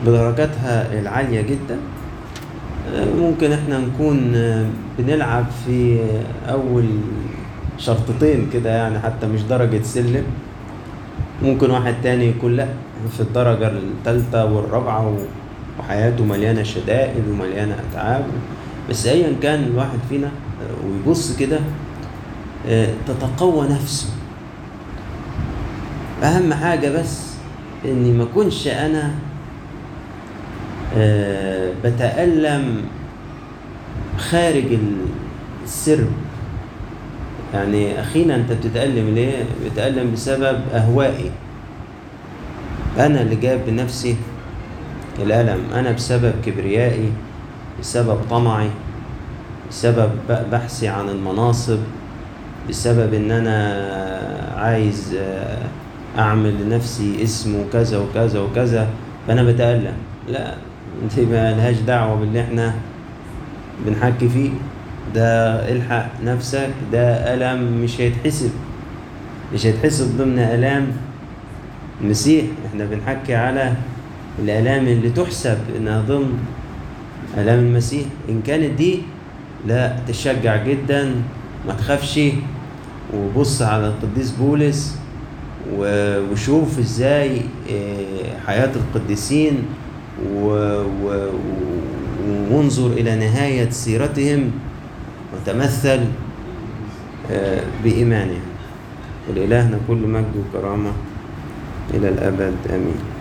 بدرجاتها 0.05 0.99
العالية 0.99 1.41
جدا. 1.41 1.77
ممكن 3.17 3.51
إحنا 3.51 3.79
نكون 3.79 4.31
بنلعب 4.99 5.45
في 5.65 5.99
أول 6.49 6.85
شرطتين 7.77 8.49
كده 8.53 8.69
يعني 8.69 8.99
حتى 8.99 9.27
مش 9.27 9.41
درجة 9.41 9.81
سلم. 9.83 10.23
ممكن 11.43 11.71
واحد 11.71 11.95
تاني 12.03 12.25
يكون 12.25 12.55
لأ 12.55 12.67
في 13.11 13.19
الدرجة 13.19 13.67
الثالثة 13.67 14.45
والرابعة 14.45 15.17
وحياته 15.79 16.23
مليانة 16.25 16.63
شدائد 16.63 17.23
ومليانة 17.29 17.75
أتعاب. 17.91 18.25
بس 18.89 19.07
أيا 19.07 19.35
كان 19.41 19.63
الواحد 19.63 19.99
فينا 20.09 20.31
ويبص 20.85 21.37
كده 21.37 21.59
آه، 22.67 22.93
تتقوى 23.07 23.67
نفسه. 23.67 24.07
أهم 26.23 26.53
حاجة 26.53 26.99
بس 26.99 27.21
إني 27.85 28.11
ما 28.11 28.23
أكونش 28.23 28.67
أنا 28.67 29.11
آه، 30.97 31.71
بتألم 31.83 32.81
خارج 34.17 34.77
السرب. 35.63 36.11
يعني 37.57 38.01
أخينا 38.01 38.35
أنت 38.35 38.51
بتتألم 38.51 39.15
ليه؟ 39.15 39.45
بتألم 39.65 40.11
بسبب 40.11 40.59
أهوائي. 40.73 41.31
أنا 42.99 43.21
اللي 43.21 43.35
جاب 43.35 43.59
بنفسي 43.67 44.15
الألم. 45.19 45.59
أنا 45.73 45.91
بسبب 45.91 46.33
كبريائي 46.45 47.11
بسبب 47.79 48.17
طمعي 48.29 48.69
بسبب 49.69 50.09
بحثي 50.51 50.87
عن 50.87 51.09
المناصب 51.09 51.79
بسبب 52.69 53.13
إن 53.13 53.31
أنا 53.31 53.57
عايز 54.57 55.15
آه، 55.19 55.57
أعمل 56.19 56.63
لنفسي 56.63 57.23
اسم 57.23 57.59
وكذا 57.59 57.97
وكذا 57.97 58.39
وكذا 58.39 58.87
فأنا 59.27 59.43
بتألم. 59.43 59.93
لا 60.29 60.53
دي 61.15 61.25
ما 61.25 61.51
لهاش 61.53 61.75
دعوة 61.75 62.19
باللي 62.19 62.41
إحنا 62.41 62.73
بنحكي 63.85 64.29
فيه. 64.29 64.49
ده 65.15 65.55
إلحق 65.71 66.09
نفسك 66.23 66.69
ده 66.91 67.33
ألم 67.33 67.81
مش 67.83 68.01
هيتحسب. 68.01 68.51
مش 69.53 69.65
هيتحسب 69.65 70.17
ضمن 70.17 70.39
آلام 70.39 70.87
المسيح 72.01 72.45
إحنا 72.65 72.85
بنحكي 72.85 73.35
على 73.35 73.73
الآلام 74.39 74.87
اللي 74.87 75.09
تحسب 75.09 75.57
إنها 75.77 76.01
ضمن 76.01 76.37
آلام 77.37 77.59
المسيح. 77.59 78.05
إن 78.29 78.41
كانت 78.41 78.71
دي 78.77 78.99
لا 79.67 79.95
تشجع 80.07 80.63
جدا. 80.63 81.15
ما 81.67 81.73
تخافش. 81.73 82.19
وبص 83.13 83.61
على 83.61 83.87
القديس 83.87 84.31
بولس 84.31 84.97
وشوف 86.31 86.79
إزاي 86.79 87.41
آه، 87.71 88.39
حياة 88.47 88.69
القديسين 88.75 89.63
وانظر 92.51 92.91
إلى 92.91 93.15
نهاية 93.15 93.69
سيرتهم. 93.69 94.51
وتمثل 95.47 95.99
آه، 97.31 97.61
بإيمانهم 97.83 98.41
ولإلهنا 99.29 99.79
كل 99.87 99.97
مجد 99.97 100.33
وكرامة 100.35 100.91
إلى 101.93 102.09
الأبد 102.09 102.55
آمين. 102.69 103.16